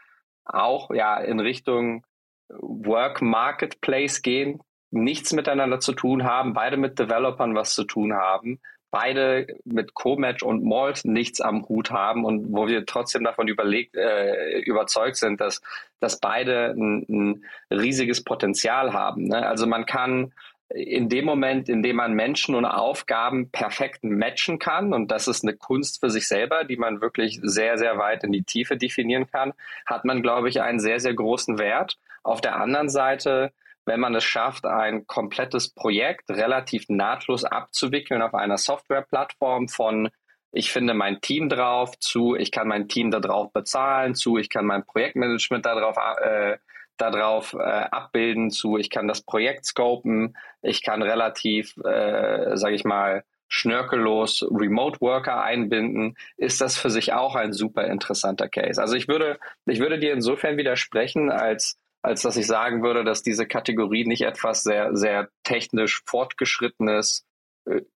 auch 0.47 0.91
ja 0.91 1.19
in 1.19 1.41
Richtung 1.41 2.07
Work 2.49 3.21
Marketplace 3.21 4.23
gehen, 4.23 4.61
nichts 4.91 5.33
miteinander 5.33 5.81
zu 5.81 5.93
tun 5.93 6.25
haben, 6.25 6.55
beide 6.55 6.77
mit 6.77 6.99
Developern 6.99 7.55
was 7.55 7.75
zu 7.75 7.85
tun 7.85 8.15
haben, 8.15 8.61
beide 8.95 9.49
mit 9.65 9.95
Co-Match 9.95 10.45
und 10.45 10.63
Malt 10.63 11.05
nichts 11.05 11.41
am 11.41 11.69
Hut 11.69 11.91
haben 11.91 12.25
und 12.25 12.53
wo 12.53 12.69
wir 12.69 12.87
trotzdem 12.87 13.25
davon 13.25 13.49
überlegt, 13.49 13.97
äh, 13.97 14.61
überzeugt 14.61 15.17
sind, 15.17 15.41
dass, 15.41 15.63
dass 15.99 16.21
beide 16.21 16.77
ein, 16.77 17.05
ein 17.09 17.45
riesiges 17.73 18.23
Potenzial 18.23 18.93
haben. 18.93 19.25
Ne? 19.25 19.45
Also 19.45 19.67
man 19.67 19.85
kann 19.85 20.33
in 20.69 21.09
dem 21.09 21.25
Moment, 21.25 21.69
in 21.69 21.83
dem 21.83 21.97
man 21.97 22.13
Menschen 22.13 22.55
und 22.55 22.67
Aufgaben 22.67 23.51
perfekt 23.51 24.05
matchen 24.05 24.61
kann, 24.61 24.93
und 24.93 25.11
das 25.11 25.27
ist 25.27 25.43
eine 25.43 25.57
Kunst 25.57 25.99
für 25.99 26.09
sich 26.09 26.29
selber, 26.29 26.63
die 26.63 26.77
man 26.77 27.01
wirklich 27.01 27.41
sehr, 27.43 27.79
sehr 27.79 27.99
weit 27.99 28.23
in 28.23 28.31
die 28.31 28.45
Tiefe 28.45 28.77
definieren 28.77 29.27
kann, 29.27 29.55
hat 29.87 30.05
man, 30.05 30.23
glaube 30.23 30.49
ich, 30.49 30.63
einen 30.63 30.79
sehr, 30.79 31.01
sehr 31.01 31.15
großen 31.15 31.59
Wert. 31.59 31.99
Auf 32.23 32.41
der 32.41 32.61
anderen 32.61 32.89
Seite, 32.89 33.51
wenn 33.87 34.01
man 34.01 34.15
es 34.15 34.25
schafft, 34.25 34.67
ein 34.67 35.07
komplettes 35.07 35.73
Projekt 35.73 36.31
relativ 36.31 36.87
nahtlos 36.89 37.45
abzuwickeln 37.45 38.23
auf 38.23 38.35
einer 38.35 38.59
Softwareplattform 38.59 39.69
von 39.69 40.11
ich 40.57 40.71
finde 40.71 40.95
mein 40.95 41.21
Team 41.21 41.49
drauf, 41.49 41.99
zu 41.99 42.37
ich 42.37 42.53
kann 42.53 42.69
mein 42.69 42.89
Team 42.89 43.11
darauf 43.11 43.53
bezahlen, 43.53 44.15
zu 44.15 44.39
ich 44.39 44.49
kann 44.49 44.67
mein 44.67 44.85
Projektmanagement 44.87 45.67
darauf 45.67 45.97
äh, 46.23 46.59
darauf 46.97 47.55
äh, 47.55 47.59
abbilden 47.59 48.51
zu, 48.51 48.77
ich 48.79 48.91
kann 48.91 49.09
das 49.09 49.23
Projekt 49.23 49.67
scopen, 49.67 50.37
ich 50.63 50.83
kann 50.83 51.03
relativ, 51.03 51.77
äh, 51.79 52.57
sage 52.57 52.75
ich 52.75 52.85
mal, 52.85 53.25
schnörkellos 53.49 54.47
Remote 54.51 55.01
Worker 55.01 55.43
einbinden, 55.43 56.17
ist 56.37 56.61
das 56.61 56.77
für 56.77 56.91
sich 56.91 57.13
auch 57.13 57.35
ein 57.35 57.53
super 57.53 57.85
interessanter 57.87 58.49
Case. 58.49 58.81
Also 58.81 58.95
ich 58.95 59.09
würde, 59.09 59.39
ich 59.67 59.81
würde 59.81 59.99
dir 59.99 60.13
insofern 60.13 60.57
widersprechen, 60.57 61.31
als 61.31 61.79
als 62.05 62.21
dass 62.21 62.37
ich 62.37 62.47
sagen 62.47 62.83
würde, 62.83 63.03
dass 63.03 63.23
diese 63.23 63.47
Kategorie 63.47 64.05
nicht 64.05 64.23
etwas 64.23 64.63
sehr, 64.63 64.95
sehr 64.95 65.31
technisch 65.43 66.03
fortgeschrittenes 66.05 67.25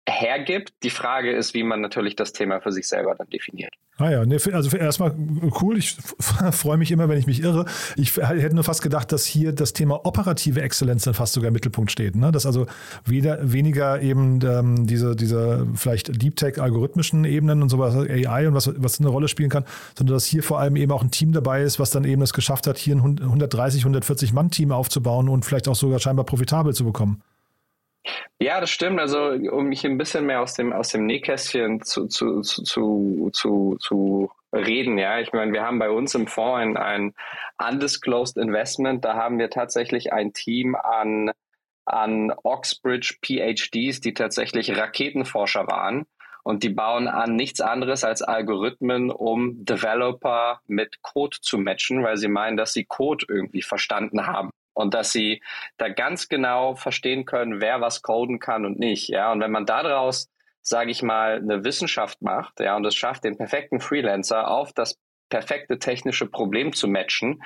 hergibt. 0.08 0.72
Die 0.82 0.90
Frage 0.90 1.32
ist, 1.32 1.54
wie 1.54 1.62
man 1.62 1.80
natürlich 1.80 2.16
das 2.16 2.32
Thema 2.32 2.60
für 2.60 2.72
sich 2.72 2.88
selber 2.88 3.14
dann 3.14 3.28
definiert. 3.28 3.74
Ah 3.98 4.10
ja, 4.10 4.20
also 4.20 4.76
erstmal 4.76 5.14
cool. 5.60 5.76
Ich 5.76 5.96
freue 6.52 6.78
mich 6.78 6.90
immer, 6.90 7.08
wenn 7.08 7.18
ich 7.18 7.26
mich 7.26 7.42
irre. 7.42 7.66
Ich 7.96 8.16
hätte 8.16 8.54
nur 8.54 8.64
fast 8.64 8.80
gedacht, 8.80 9.12
dass 9.12 9.26
hier 9.26 9.52
das 9.52 9.72
Thema 9.72 10.06
operative 10.06 10.62
Exzellenz 10.62 11.02
dann 11.04 11.14
fast 11.14 11.34
sogar 11.34 11.48
im 11.48 11.54
Mittelpunkt 11.54 11.90
steht. 11.90 12.14
Ne? 12.16 12.30
Dass 12.30 12.46
also 12.46 12.66
weder, 13.04 13.52
weniger 13.52 14.00
eben 14.00 14.38
ähm, 14.42 14.86
diese, 14.86 15.16
diese 15.16 15.66
vielleicht 15.74 16.22
Deep 16.22 16.36
Tech 16.36 16.60
algorithmischen 16.60 17.24
Ebenen 17.24 17.60
und 17.60 17.68
sowas, 17.68 17.94
AI 17.96 18.48
und 18.48 18.54
was, 18.54 18.72
was 18.76 19.00
eine 19.00 19.08
Rolle 19.08 19.28
spielen 19.28 19.50
kann, 19.50 19.64
sondern 19.96 20.14
dass 20.14 20.24
hier 20.24 20.42
vor 20.42 20.60
allem 20.60 20.76
eben 20.76 20.92
auch 20.92 21.02
ein 21.02 21.10
Team 21.10 21.32
dabei 21.32 21.62
ist, 21.62 21.78
was 21.78 21.90
dann 21.90 22.04
eben 22.04 22.22
es 22.22 22.32
geschafft 22.32 22.66
hat, 22.66 22.78
hier 22.78 22.94
ein 22.96 23.18
130, 23.20 23.82
140 23.82 24.32
Mann 24.32 24.50
Team 24.50 24.70
aufzubauen 24.72 25.28
und 25.28 25.44
vielleicht 25.44 25.68
auch 25.68 25.76
sogar 25.76 25.98
scheinbar 25.98 26.24
profitabel 26.24 26.72
zu 26.72 26.84
bekommen. 26.84 27.22
Ja, 28.40 28.60
das 28.60 28.70
stimmt. 28.70 29.00
Also 29.00 29.30
um 29.30 29.66
mich 29.66 29.84
ein 29.84 29.98
bisschen 29.98 30.26
mehr 30.26 30.40
aus 30.40 30.54
dem 30.54 30.72
aus 30.72 30.90
dem 30.90 31.06
Nähkästchen 31.06 31.82
zu, 31.82 32.06
zu, 32.06 32.42
zu, 32.42 33.30
zu, 33.32 33.76
zu 33.80 34.30
reden, 34.52 34.98
ja. 34.98 35.18
Ich 35.18 35.32
meine, 35.32 35.52
wir 35.52 35.62
haben 35.62 35.78
bei 35.78 35.90
uns 35.90 36.14
im 36.14 36.26
Fonds 36.26 36.60
ein, 36.60 36.76
ein 36.76 37.14
undisclosed 37.58 38.36
Investment. 38.36 39.04
Da 39.04 39.14
haben 39.14 39.38
wir 39.38 39.50
tatsächlich 39.50 40.12
ein 40.12 40.32
Team 40.32 40.74
an 40.74 41.32
an 41.84 42.32
Oxbridge 42.42 43.16
PhDs, 43.24 44.00
die 44.00 44.12
tatsächlich 44.12 44.76
Raketenforscher 44.76 45.66
waren. 45.66 46.06
Und 46.44 46.62
die 46.62 46.68
bauen 46.70 47.08
an 47.08 47.34
nichts 47.34 47.60
anderes 47.60 48.04
als 48.04 48.22
Algorithmen, 48.22 49.10
um 49.10 49.64
Developer 49.64 50.60
mit 50.66 51.02
Code 51.02 51.38
zu 51.40 51.58
matchen, 51.58 52.02
weil 52.04 52.16
sie 52.16 52.28
meinen, 52.28 52.56
dass 52.56 52.72
sie 52.72 52.84
Code 52.84 53.26
irgendwie 53.28 53.62
verstanden 53.62 54.26
haben 54.26 54.50
und 54.78 54.94
dass 54.94 55.10
sie 55.10 55.42
da 55.76 55.88
ganz 55.88 56.28
genau 56.28 56.76
verstehen 56.76 57.24
können, 57.24 57.60
wer 57.60 57.80
was 57.80 58.00
coden 58.02 58.38
kann 58.38 58.64
und 58.64 58.78
nicht. 58.78 59.08
Ja, 59.08 59.32
und 59.32 59.40
wenn 59.40 59.50
man 59.50 59.66
daraus, 59.66 60.30
sage 60.62 60.92
ich 60.92 61.02
mal, 61.02 61.38
eine 61.38 61.64
Wissenschaft 61.64 62.22
macht, 62.22 62.60
ja, 62.60 62.76
und 62.76 62.84
es 62.84 62.94
schafft, 62.94 63.24
den 63.24 63.36
perfekten 63.36 63.80
Freelancer 63.80 64.48
auf 64.48 64.72
das 64.72 64.96
perfekte 65.30 65.80
technische 65.80 66.26
Problem 66.26 66.72
zu 66.72 66.86
matchen, 66.86 67.42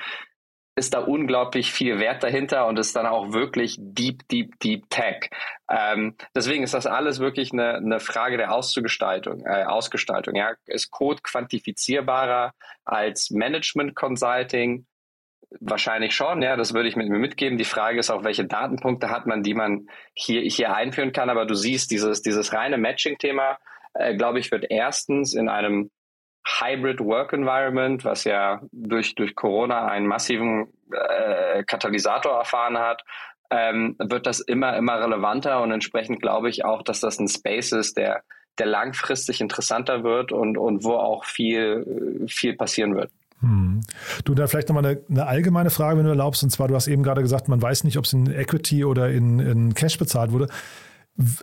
ist 0.75 0.93
da 0.93 0.99
unglaublich 0.99 1.71
viel 1.71 1.99
Wert 1.99 2.23
dahinter 2.23 2.67
und 2.67 2.77
ist 2.77 2.95
dann 2.95 3.07
auch 3.07 3.33
wirklich 3.33 3.77
deep, 3.79 4.27
deep, 4.29 4.59
deep 4.59 4.89
Tech. 4.89 5.29
Ähm, 5.69 6.15
deswegen 6.35 6.63
ist 6.63 6.73
das 6.73 6.85
alles 6.85 7.19
wirklich 7.19 7.51
eine, 7.51 7.75
eine 7.75 7.99
Frage 7.99 8.37
der 8.37 8.53
Ausgestaltung. 8.53 9.43
Äh, 9.45 9.65
Ausgestaltung. 9.65 10.35
Ja. 10.35 10.53
Ist 10.65 10.91
Code 10.91 11.21
quantifizierbarer 11.23 12.53
als 12.85 13.29
Management 13.31 13.95
Consulting? 13.95 14.85
Wahrscheinlich 15.59 16.15
schon, 16.15 16.41
ja, 16.41 16.55
das 16.55 16.73
würde 16.73 16.89
ich 16.89 16.95
mit 16.95 17.09
mir 17.09 17.19
mitgeben. 17.19 17.57
Die 17.57 17.65
Frage 17.65 17.99
ist 17.99 18.09
auch, 18.09 18.23
welche 18.23 18.45
Datenpunkte 18.45 19.09
hat 19.09 19.27
man, 19.27 19.43
die 19.43 19.53
man 19.53 19.87
hier, 20.13 20.41
hier 20.41 20.75
einführen 20.75 21.11
kann. 21.11 21.29
Aber 21.29 21.45
du 21.45 21.53
siehst, 21.55 21.91
dieses, 21.91 22.21
dieses 22.21 22.53
reine 22.53 22.77
Matching-Thema, 22.77 23.57
äh, 23.93 24.15
glaube 24.15 24.39
ich, 24.39 24.51
wird 24.51 24.65
erstens 24.69 25.33
in 25.33 25.49
einem 25.49 25.91
Hybrid 26.45 26.99
Work 26.99 27.33
Environment, 27.33 28.03
was 28.03 28.25
ja 28.25 28.61
durch, 28.71 29.15
durch 29.15 29.35
Corona 29.35 29.87
einen 29.87 30.07
massiven 30.07 30.73
äh, 30.91 31.63
Katalysator 31.63 32.37
erfahren 32.37 32.77
hat, 32.77 33.03
ähm, 33.49 33.95
wird 33.99 34.25
das 34.25 34.39
immer, 34.39 34.75
immer 34.75 34.99
relevanter 34.99 35.61
und 35.61 35.71
entsprechend 35.71 36.21
glaube 36.21 36.49
ich 36.49 36.65
auch, 36.65 36.81
dass 36.81 36.99
das 36.99 37.19
ein 37.19 37.27
Space 37.27 37.71
ist, 37.71 37.97
der, 37.97 38.23
der 38.57 38.65
langfristig 38.65 39.41
interessanter 39.41 40.03
wird 40.03 40.31
und, 40.31 40.57
und 40.57 40.83
wo 40.83 40.93
auch 40.93 41.23
viel, 41.23 42.25
viel 42.27 42.55
passieren 42.55 42.95
wird. 42.95 43.11
Hm. 43.43 43.81
Du, 44.23 44.33
da 44.33 44.47
vielleicht 44.47 44.69
nochmal 44.69 44.85
eine, 44.85 45.01
eine 45.09 45.27
allgemeine 45.27 45.69
Frage, 45.69 45.97
wenn 45.97 46.05
du 46.05 46.11
erlaubst. 46.11 46.43
Und 46.43 46.49
zwar, 46.49 46.69
du 46.69 46.75
hast 46.75 46.87
eben 46.87 47.03
gerade 47.03 47.21
gesagt, 47.21 47.49
man 47.49 47.61
weiß 47.61 47.83
nicht, 47.83 47.97
ob 47.97 48.05
es 48.05 48.13
in 48.13 48.31
Equity 48.31 48.85
oder 48.85 49.11
in, 49.11 49.39
in 49.39 49.73
Cash 49.73 49.97
bezahlt 49.97 50.31
wurde. 50.31 50.47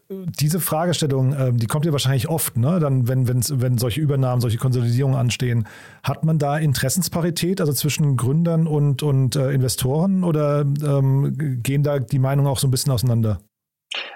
Diese 0.08 0.58
Fragestellung, 0.58 1.32
ähm, 1.38 1.58
die 1.58 1.66
kommt 1.66 1.84
ja 1.84 1.92
wahrscheinlich 1.92 2.28
oft, 2.28 2.56
ne? 2.56 2.80
Dann, 2.80 3.06
wenn, 3.06 3.28
wenn 3.28 3.78
solche 3.78 4.00
Übernahmen, 4.00 4.40
solche 4.40 4.58
Konsolidierungen 4.58 5.16
anstehen. 5.16 5.68
Hat 6.02 6.24
man 6.24 6.38
da 6.38 6.58
Interessensparität, 6.58 7.60
also 7.60 7.72
zwischen 7.72 8.16
Gründern 8.16 8.66
und, 8.66 9.04
und 9.04 9.36
äh, 9.36 9.52
Investoren 9.52 10.24
oder 10.24 10.62
ähm, 10.62 11.60
gehen 11.62 11.84
da 11.84 12.00
die 12.00 12.18
Meinungen 12.18 12.48
auch 12.48 12.58
so 12.58 12.66
ein 12.66 12.72
bisschen 12.72 12.92
auseinander? 12.92 13.38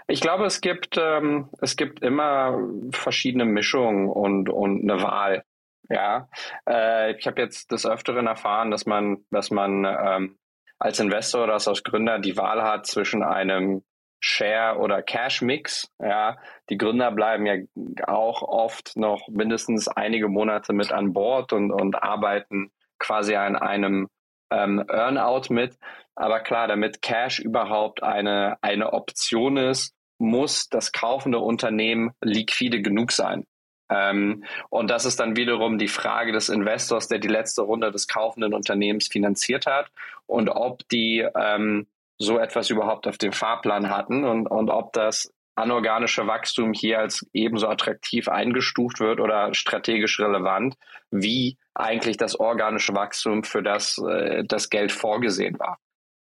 Ich 0.09 0.21
glaube, 0.21 0.45
es 0.47 0.61
gibt, 0.61 0.97
ähm, 0.99 1.49
es 1.61 1.77
gibt 1.77 2.03
immer 2.03 2.59
verschiedene 2.91 3.45
Mischungen 3.45 4.09
und, 4.09 4.49
und 4.49 4.83
eine 4.83 5.03
Wahl. 5.03 5.45
Ja, 5.89 6.29
äh, 6.69 7.17
ich 7.17 7.27
habe 7.27 7.43
jetzt 7.43 7.71
des 7.71 7.87
Öfteren 7.87 8.27
erfahren, 8.27 8.71
dass 8.71 8.87
man, 8.87 9.25
dass 9.31 9.51
man 9.51 9.85
ähm, 9.85 10.39
als 10.79 10.99
Investor 10.99 11.45
oder 11.45 11.55
als 11.55 11.83
Gründer 11.83 12.19
die 12.19 12.37
Wahl 12.37 12.63
hat 12.63 12.87
zwischen 12.87 13.23
einem 13.23 13.83
Share- 14.21 14.79
oder 14.79 15.03
Cash-Mix. 15.03 15.93
Ja, 16.01 16.39
die 16.71 16.79
Gründer 16.79 17.13
bleiben 17.13 17.45
ja 17.45 17.57
auch 18.07 18.43
oft 18.43 18.97
noch 18.97 19.29
mindestens 19.29 19.87
einige 19.89 20.29
Monate 20.29 20.73
mit 20.73 20.93
an 20.93 21.13
Bord 21.13 21.53
und, 21.53 21.71
und 21.71 22.03
arbeiten 22.03 22.71
quasi 22.99 23.35
an 23.37 23.57
einem 23.57 24.09
ähm, 24.51 24.83
Earnout 24.89 25.53
mit. 25.53 25.77
Aber 26.15 26.41
klar, 26.41 26.69
damit 26.69 27.03
Cash 27.03 27.41
überhaupt 27.41 28.03
eine, 28.03 28.57
eine 28.63 28.93
Option 28.95 29.59
ist, 29.59 29.95
muss 30.19 30.69
das 30.69 30.93
kaufende 30.93 31.41
Unternehmen 31.41 32.13
liquide 32.23 32.81
genug 32.81 33.13
sein. 33.13 33.45
Ähm, 33.91 34.45
und 34.71 34.91
das 34.91 35.05
ist 35.05 35.21
dann 35.21 35.37
wiederum 35.37 35.79
die 35.79 35.89
Frage 35.89 36.33
des 36.33 36.49
Investors, 36.49 37.09
der 37.09 37.19
die 37.19 37.29
letzte 37.29 37.63
Runde 37.63 37.91
des 37.91 38.09
kaufenden 38.09 38.55
Unternehmens 38.55 39.09
finanziert 39.09 39.67
hat 39.67 39.91
und 40.27 40.49
ob 40.49 40.89
die 40.89 41.27
ähm, 41.37 41.87
so 42.19 42.39
etwas 42.39 42.71
überhaupt 42.71 43.07
auf 43.07 43.19
dem 43.19 43.33
Fahrplan 43.33 43.91
hatten 43.91 44.25
und, 44.25 44.47
und 44.47 44.71
ob 44.71 44.93
das 44.93 45.33
anorganische 45.57 46.27
Wachstum 46.27 46.73
hier 46.73 46.99
als 46.99 47.27
ebenso 47.33 47.69
attraktiv 47.69 48.29
eingestuft 48.29 49.01
wird 49.01 49.21
oder 49.21 49.55
strategisch 49.55 50.19
relevant, 50.19 50.77
wie 51.11 51.59
eigentlich 51.75 52.17
das 52.17 52.39
organische 52.39 52.95
Wachstum, 52.95 53.45
für 53.45 53.63
das 53.63 53.99
äh, 53.99 54.45
das 54.45 54.71
Geld 54.71 54.93
vorgesehen 54.93 55.59
war. 55.59 55.79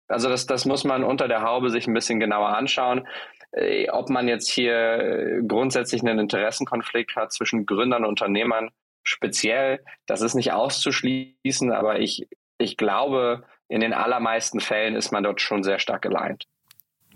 Also 0.09 0.29
das, 0.29 0.47
das 0.47 0.65
muss 0.65 0.85
man 0.85 1.05
unter 1.05 1.29
der 1.29 1.43
Haube 1.43 1.71
sich 1.71 1.87
ein 1.87 1.95
bisschen 1.95 2.19
genauer 2.19 2.49
anschauen. 2.49 3.07
Äh, 3.53 3.89
ob 3.91 4.11
man 4.11 4.29
jetzt 4.29 4.49
hier 4.49 4.75
äh, 4.75 5.43
grundsätzlich 5.47 6.03
einen 6.03 6.19
Interessenkonflikt 6.19 7.17
hat 7.17 7.33
zwischen 7.33 7.67
Gründern 7.67 8.05
und 8.05 8.11
Unternehmern 8.11 8.71
speziell, 9.03 9.81
das 10.07 10.21
ist 10.21 10.35
nicht 10.35 10.53
auszuschließen, 10.53 11.73
aber 11.73 12.01
ich, 12.01 12.29
ich 12.59 12.77
glaube, 12.77 13.45
in 13.69 13.81
den 13.81 13.93
allermeisten 13.93 14.61
Fällen 14.61 14.95
ist 14.95 15.11
man 15.11 15.23
dort 15.23 15.41
schon 15.41 15.63
sehr 15.63 15.79
stark 15.79 16.03
geleint. 16.03 16.47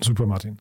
Super, 0.00 0.26
Martin. 0.26 0.60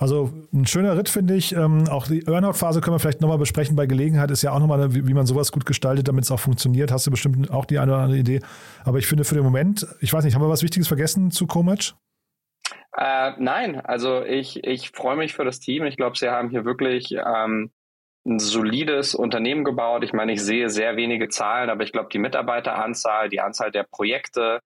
Also 0.00 0.32
ein 0.54 0.66
schöner 0.66 0.96
Ritt, 0.96 1.10
finde 1.10 1.34
ich. 1.34 1.54
Ähm, 1.54 1.86
auch 1.88 2.06
die 2.06 2.26
Earnout-Phase 2.26 2.80
können 2.80 2.94
wir 2.94 3.00
vielleicht 3.00 3.20
nochmal 3.20 3.36
besprechen. 3.36 3.76
Bei 3.76 3.84
Gelegenheit 3.84 4.30
ist 4.30 4.40
ja 4.40 4.52
auch 4.52 4.58
nochmal, 4.58 4.94
wie, 4.94 5.06
wie 5.06 5.12
man 5.12 5.26
sowas 5.26 5.52
gut 5.52 5.66
gestaltet, 5.66 6.08
damit 6.08 6.24
es 6.24 6.30
auch 6.30 6.40
funktioniert. 6.40 6.90
Hast 6.90 7.06
du 7.06 7.10
bestimmt 7.10 7.50
auch 7.50 7.66
die 7.66 7.78
eine 7.78 7.92
oder 7.92 8.02
andere 8.02 8.18
Idee. 8.18 8.40
Aber 8.84 8.98
ich 8.98 9.06
finde 9.06 9.24
für 9.24 9.34
den 9.34 9.44
Moment, 9.44 9.86
ich 10.00 10.10
weiß 10.10 10.24
nicht, 10.24 10.34
haben 10.34 10.42
wir 10.42 10.48
was 10.48 10.62
Wichtiges 10.62 10.88
vergessen 10.88 11.30
zu 11.30 11.46
Comatch? 11.46 11.94
Äh, 12.96 13.32
nein, 13.38 13.80
also 13.80 14.22
ich, 14.24 14.64
ich 14.64 14.90
freue 14.90 15.16
mich 15.16 15.34
für 15.34 15.44
das 15.44 15.60
Team. 15.60 15.84
Ich 15.84 15.96
glaube, 15.96 16.18
sie 16.18 16.28
haben 16.28 16.50
hier 16.50 16.64
wirklich 16.64 17.12
ähm, 17.12 17.70
ein 18.26 18.38
solides 18.38 19.14
Unternehmen 19.14 19.64
gebaut. 19.64 20.04
Ich 20.04 20.12
meine, 20.12 20.32
ich 20.32 20.42
sehe 20.42 20.68
sehr 20.68 20.96
wenige 20.96 21.28
Zahlen, 21.28 21.70
aber 21.70 21.84
ich 21.84 21.92
glaube, 21.92 22.08
die 22.12 22.18
Mitarbeiteranzahl, 22.18 23.28
die 23.28 23.40
Anzahl 23.40 23.70
der 23.70 23.84
Projekte, 23.84 24.60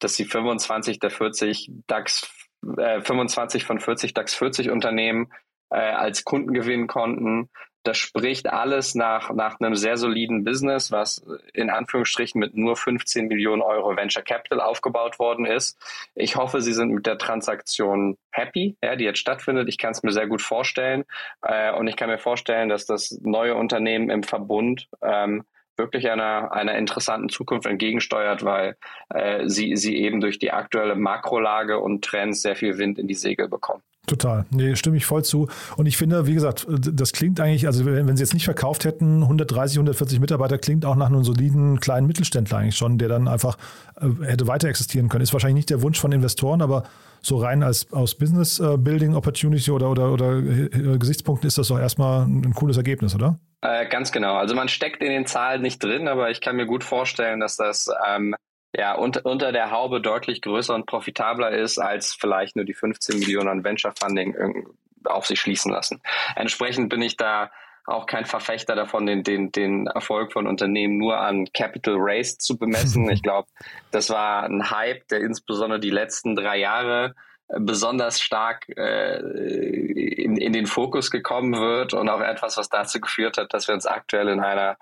dass 0.00 0.14
sie 0.14 0.24
25 0.24 0.98
der 0.98 1.10
40 1.10 1.70
DAX, 1.86 2.30
äh, 2.76 3.00
25 3.00 3.64
von 3.64 3.80
40 3.80 4.14
DAX 4.14 4.34
40 4.34 4.70
Unternehmen 4.70 5.32
äh, 5.70 5.78
als 5.78 6.24
Kunden 6.24 6.52
gewinnen 6.52 6.86
konnten. 6.86 7.48
Das 7.84 7.96
spricht 7.96 8.48
alles 8.48 8.94
nach, 8.94 9.32
nach 9.32 9.60
einem 9.60 9.74
sehr 9.74 9.96
soliden 9.96 10.44
Business, 10.44 10.90
was 10.90 11.24
in 11.54 11.70
Anführungsstrichen 11.70 12.38
mit 12.38 12.56
nur 12.56 12.76
15 12.76 13.28
Millionen 13.28 13.62
Euro 13.62 13.96
Venture 13.96 14.22
Capital 14.22 14.60
aufgebaut 14.60 15.18
worden 15.18 15.46
ist. 15.46 15.78
Ich 16.14 16.36
hoffe, 16.36 16.60
Sie 16.60 16.72
sind 16.72 16.90
mit 16.90 17.06
der 17.06 17.18
Transaktion 17.18 18.18
happy, 18.30 18.76
ja, 18.82 18.96
die 18.96 19.04
jetzt 19.04 19.20
stattfindet. 19.20 19.68
Ich 19.68 19.78
kann 19.78 19.92
es 19.92 20.02
mir 20.02 20.12
sehr 20.12 20.26
gut 20.26 20.42
vorstellen. 20.42 21.04
Äh, 21.42 21.72
und 21.72 21.86
ich 21.86 21.96
kann 21.96 22.10
mir 22.10 22.18
vorstellen, 22.18 22.68
dass 22.68 22.86
das 22.86 23.18
neue 23.22 23.54
Unternehmen 23.54 24.10
im 24.10 24.22
Verbund 24.22 24.88
ähm, 25.02 25.44
wirklich 25.78 26.10
einer, 26.10 26.52
einer 26.52 26.76
interessanten 26.76 27.28
Zukunft 27.28 27.66
entgegensteuert, 27.66 28.44
weil 28.44 28.76
äh, 29.10 29.48
sie, 29.48 29.76
sie 29.76 29.96
eben 29.96 30.20
durch 30.20 30.38
die 30.38 30.52
aktuelle 30.52 30.96
Makrolage 30.96 31.78
und 31.78 32.04
Trends 32.04 32.42
sehr 32.42 32.56
viel 32.56 32.78
Wind 32.78 32.98
in 32.98 33.06
die 33.06 33.14
Segel 33.14 33.48
bekommen. 33.48 33.82
Total. 34.08 34.46
Nee, 34.50 34.74
stimme 34.74 34.96
ich 34.96 35.06
voll 35.06 35.22
zu. 35.22 35.48
Und 35.76 35.86
ich 35.86 35.96
finde, 35.96 36.26
wie 36.26 36.34
gesagt, 36.34 36.66
das 36.68 37.12
klingt 37.12 37.40
eigentlich, 37.40 37.66
also 37.66 37.84
wenn, 37.84 38.08
wenn 38.08 38.16
sie 38.16 38.22
jetzt 38.22 38.32
nicht 38.32 38.46
verkauft 38.46 38.84
hätten, 38.84 39.22
130, 39.22 39.76
140 39.76 40.18
Mitarbeiter, 40.18 40.58
klingt 40.58 40.84
auch 40.84 40.96
nach 40.96 41.06
einem 41.06 41.24
soliden 41.24 41.78
kleinen 41.78 42.06
Mittelständler 42.06 42.58
eigentlich 42.58 42.76
schon, 42.76 42.98
der 42.98 43.08
dann 43.08 43.28
einfach 43.28 43.58
äh, 44.00 44.24
hätte 44.24 44.46
weiter 44.46 44.68
existieren 44.68 45.08
können. 45.08 45.22
Ist 45.22 45.32
wahrscheinlich 45.34 45.56
nicht 45.56 45.70
der 45.70 45.82
Wunsch 45.82 46.00
von 46.00 46.10
Investoren, 46.12 46.62
aber 46.62 46.84
so 47.20 47.36
rein 47.36 47.62
als 47.62 47.92
aus 47.92 48.14
Business 48.14 48.58
äh, 48.58 48.78
Building 48.78 49.14
Opportunity 49.14 49.70
oder, 49.70 49.90
oder, 49.90 50.12
oder 50.12 50.38
äh, 50.38 50.98
Gesichtspunkten 50.98 51.46
ist 51.46 51.58
das 51.58 51.68
doch 51.68 51.78
erstmal 51.78 52.24
ein 52.24 52.54
cooles 52.54 52.78
Ergebnis, 52.78 53.14
oder? 53.14 53.38
Äh, 53.60 53.86
ganz 53.88 54.12
genau. 54.12 54.36
Also 54.36 54.54
man 54.54 54.68
steckt 54.68 55.02
in 55.02 55.10
den 55.10 55.26
Zahlen 55.26 55.62
nicht 55.62 55.82
drin, 55.82 56.08
aber 56.08 56.30
ich 56.30 56.40
kann 56.40 56.56
mir 56.56 56.66
gut 56.66 56.84
vorstellen, 56.84 57.40
dass 57.40 57.56
das 57.56 57.90
ähm, 58.06 58.34
ja 58.76 58.94
unter, 58.94 59.26
unter 59.26 59.52
der 59.52 59.70
Haube 59.70 60.00
deutlich 60.00 60.42
größer 60.42 60.74
und 60.74 60.86
profitabler 60.86 61.50
ist, 61.50 61.78
als 61.78 62.14
vielleicht 62.14 62.56
nur 62.56 62.64
die 62.64 62.74
15 62.74 63.18
Millionen 63.18 63.48
an 63.48 63.64
Venture 63.64 63.92
Funding 63.98 64.66
auf 65.04 65.26
sich 65.26 65.40
schließen 65.40 65.72
lassen. 65.72 66.00
Entsprechend 66.36 66.88
bin 66.88 67.02
ich 67.02 67.16
da 67.16 67.50
auch 67.88 68.06
kein 68.06 68.26
Verfechter 68.26 68.76
davon, 68.76 69.06
den, 69.06 69.22
den, 69.24 69.50
den 69.50 69.86
Erfolg 69.86 70.32
von 70.32 70.46
Unternehmen 70.46 70.98
nur 70.98 71.18
an 71.18 71.50
Capital 71.54 71.96
Raised 71.98 72.42
zu 72.42 72.58
bemessen. 72.58 73.08
Ich 73.18 73.22
glaube, 73.22 73.48
das 73.90 74.10
war 74.10 74.44
ein 74.44 74.70
Hype, 74.70 75.08
der 75.08 75.20
insbesondere 75.20 75.80
die 75.80 75.90
letzten 75.90 76.36
drei 76.36 76.58
Jahre 76.58 77.14
besonders 77.48 78.20
stark 78.20 78.68
äh, 78.76 79.18
in, 79.18 80.36
in 80.36 80.52
den 80.52 80.66
Fokus 80.66 81.10
gekommen 81.10 81.54
wird 81.54 81.94
und 81.94 82.08
auch 82.08 82.20
etwas, 82.20 82.56
was 82.56 82.68
dazu 82.68 83.00
geführt 83.00 83.38
hat, 83.38 83.54
dass 83.54 83.68
wir 83.68 83.74
uns 83.74 83.86
aktuell 83.86 84.28
in 84.28 84.40
einer 84.40 84.76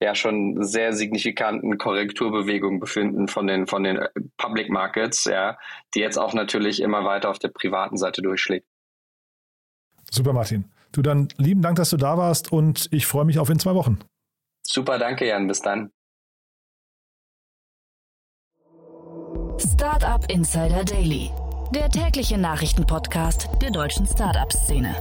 ja 0.00 0.14
schon 0.14 0.62
sehr 0.62 0.92
signifikanten 0.92 1.78
Korrekturbewegung 1.78 2.80
befinden 2.80 3.28
von 3.28 3.46
den 3.46 3.66
von 3.66 3.84
den 3.84 4.00
Public 4.36 4.68
Markets, 4.68 5.24
ja, 5.24 5.56
die 5.94 6.00
jetzt 6.00 6.18
auch 6.18 6.34
natürlich 6.34 6.80
immer 6.80 7.04
weiter 7.04 7.30
auf 7.30 7.38
der 7.38 7.48
privaten 7.48 7.96
Seite 7.96 8.20
durchschlägt. 8.20 8.66
Super, 10.10 10.32
Martin. 10.32 10.70
Du 10.90 11.00
dann 11.00 11.28
lieben 11.38 11.62
Dank, 11.62 11.76
dass 11.76 11.90
du 11.90 11.96
da 11.96 12.18
warst 12.18 12.52
und 12.52 12.88
ich 12.90 13.06
freue 13.06 13.24
mich 13.24 13.38
auf 13.38 13.48
in 13.48 13.58
zwei 13.58 13.74
Wochen. 13.74 14.00
Super, 14.62 14.98
danke 14.98 15.26
Jan. 15.26 15.46
Bis 15.46 15.62
dann. 15.62 15.90
Startup 19.58 20.24
Insider 20.30 20.84
Daily 20.84 21.30
der 21.74 21.88
tägliche 21.88 22.36
Nachrichtenpodcast 22.36 23.48
der 23.62 23.70
deutschen 23.70 24.06
Startup-Szene. 24.06 24.94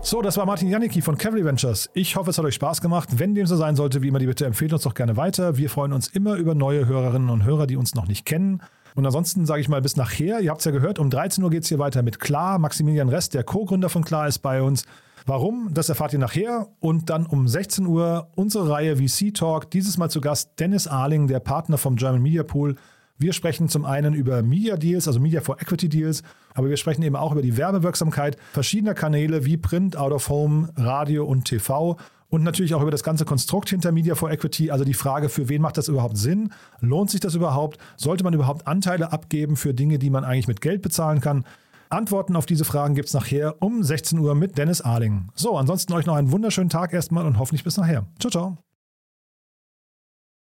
So, 0.00 0.22
das 0.22 0.36
war 0.36 0.46
Martin 0.46 0.68
Janicki 0.68 1.02
von 1.02 1.18
Cavalry 1.18 1.44
Ventures. 1.44 1.90
Ich 1.92 2.14
hoffe, 2.14 2.30
es 2.30 2.38
hat 2.38 2.44
euch 2.44 2.54
Spaß 2.54 2.80
gemacht. 2.80 3.08
Wenn 3.18 3.34
dem 3.34 3.46
so 3.46 3.56
sein 3.56 3.74
sollte, 3.74 4.00
wie 4.02 4.08
immer, 4.08 4.20
die 4.20 4.26
bitte 4.26 4.46
empfehlt 4.46 4.72
uns 4.72 4.82
doch 4.82 4.94
gerne 4.94 5.16
weiter. 5.16 5.56
Wir 5.56 5.68
freuen 5.70 5.92
uns 5.92 6.06
immer 6.06 6.36
über 6.36 6.54
neue 6.54 6.86
Hörerinnen 6.86 7.30
und 7.30 7.44
Hörer, 7.44 7.66
die 7.66 7.76
uns 7.76 7.96
noch 7.96 8.06
nicht 8.06 8.24
kennen. 8.24 8.62
Und 8.94 9.06
ansonsten 9.06 9.44
sage 9.44 9.60
ich 9.60 9.68
mal 9.68 9.82
bis 9.82 9.96
nachher. 9.96 10.38
Ihr 10.40 10.50
habt 10.50 10.60
es 10.60 10.66
ja 10.66 10.70
gehört, 10.70 11.00
um 11.00 11.10
13 11.10 11.42
Uhr 11.42 11.50
geht 11.50 11.64
es 11.64 11.68
hier 11.68 11.80
weiter 11.80 12.02
mit 12.02 12.20
Klar. 12.20 12.60
Maximilian 12.60 13.08
Rest, 13.08 13.34
der 13.34 13.42
Co-Gründer 13.42 13.88
von 13.88 14.04
Klar, 14.04 14.28
ist 14.28 14.38
bei 14.38 14.62
uns. 14.62 14.84
Warum? 15.26 15.70
Das 15.72 15.88
erfahrt 15.88 16.12
ihr 16.12 16.20
nachher. 16.20 16.68
Und 16.78 17.10
dann 17.10 17.26
um 17.26 17.48
16 17.48 17.86
Uhr 17.86 18.28
unsere 18.36 18.68
Reihe 18.68 18.96
VC 18.98 19.34
Talk. 19.34 19.70
Dieses 19.72 19.98
Mal 19.98 20.10
zu 20.10 20.20
Gast 20.20 20.60
Dennis 20.60 20.86
Ahling, 20.86 21.26
der 21.26 21.40
Partner 21.40 21.76
vom 21.76 21.96
German 21.96 22.22
Media 22.22 22.44
Pool. 22.44 22.76
Wir 23.16 23.32
sprechen 23.32 23.68
zum 23.68 23.84
einen 23.84 24.12
über 24.12 24.42
Media 24.42 24.76
Deals, 24.76 25.06
also 25.06 25.20
Media 25.20 25.40
for 25.40 25.60
Equity 25.60 25.88
Deals, 25.88 26.22
aber 26.52 26.68
wir 26.68 26.76
sprechen 26.76 27.02
eben 27.02 27.16
auch 27.16 27.32
über 27.32 27.42
die 27.42 27.56
Werbewirksamkeit 27.56 28.36
verschiedener 28.52 28.94
Kanäle 28.94 29.44
wie 29.44 29.56
Print, 29.56 29.96
Out 29.96 30.12
of 30.12 30.28
Home, 30.28 30.70
Radio 30.76 31.24
und 31.24 31.44
TV 31.44 31.96
und 32.28 32.42
natürlich 32.42 32.74
auch 32.74 32.82
über 32.82 32.90
das 32.90 33.04
ganze 33.04 33.24
Konstrukt 33.24 33.70
hinter 33.70 33.92
Media 33.92 34.16
for 34.16 34.30
Equity, 34.30 34.72
also 34.72 34.84
die 34.84 34.94
Frage, 34.94 35.28
für 35.28 35.48
wen 35.48 35.62
macht 35.62 35.76
das 35.76 35.86
überhaupt 35.86 36.16
Sinn? 36.16 36.52
Lohnt 36.80 37.10
sich 37.10 37.20
das 37.20 37.36
überhaupt? 37.36 37.78
Sollte 37.96 38.24
man 38.24 38.34
überhaupt 38.34 38.66
Anteile 38.66 39.12
abgeben 39.12 39.56
für 39.56 39.72
Dinge, 39.72 40.00
die 40.00 40.10
man 40.10 40.24
eigentlich 40.24 40.48
mit 40.48 40.60
Geld 40.60 40.82
bezahlen 40.82 41.20
kann? 41.20 41.44
Antworten 41.90 42.34
auf 42.34 42.46
diese 42.46 42.64
Fragen 42.64 42.96
gibt 42.96 43.06
es 43.08 43.14
nachher 43.14 43.62
um 43.62 43.84
16 43.84 44.18
Uhr 44.18 44.34
mit 44.34 44.58
Dennis 44.58 44.80
Ahling. 44.80 45.28
So, 45.34 45.56
ansonsten 45.56 45.92
euch 45.92 46.06
noch 46.06 46.16
einen 46.16 46.32
wunderschönen 46.32 46.70
Tag 46.70 46.92
erstmal 46.92 47.24
und 47.24 47.38
hoffentlich 47.38 47.62
bis 47.62 47.76
nachher. 47.76 48.06
Ciao, 48.18 48.30
ciao. 48.30 48.73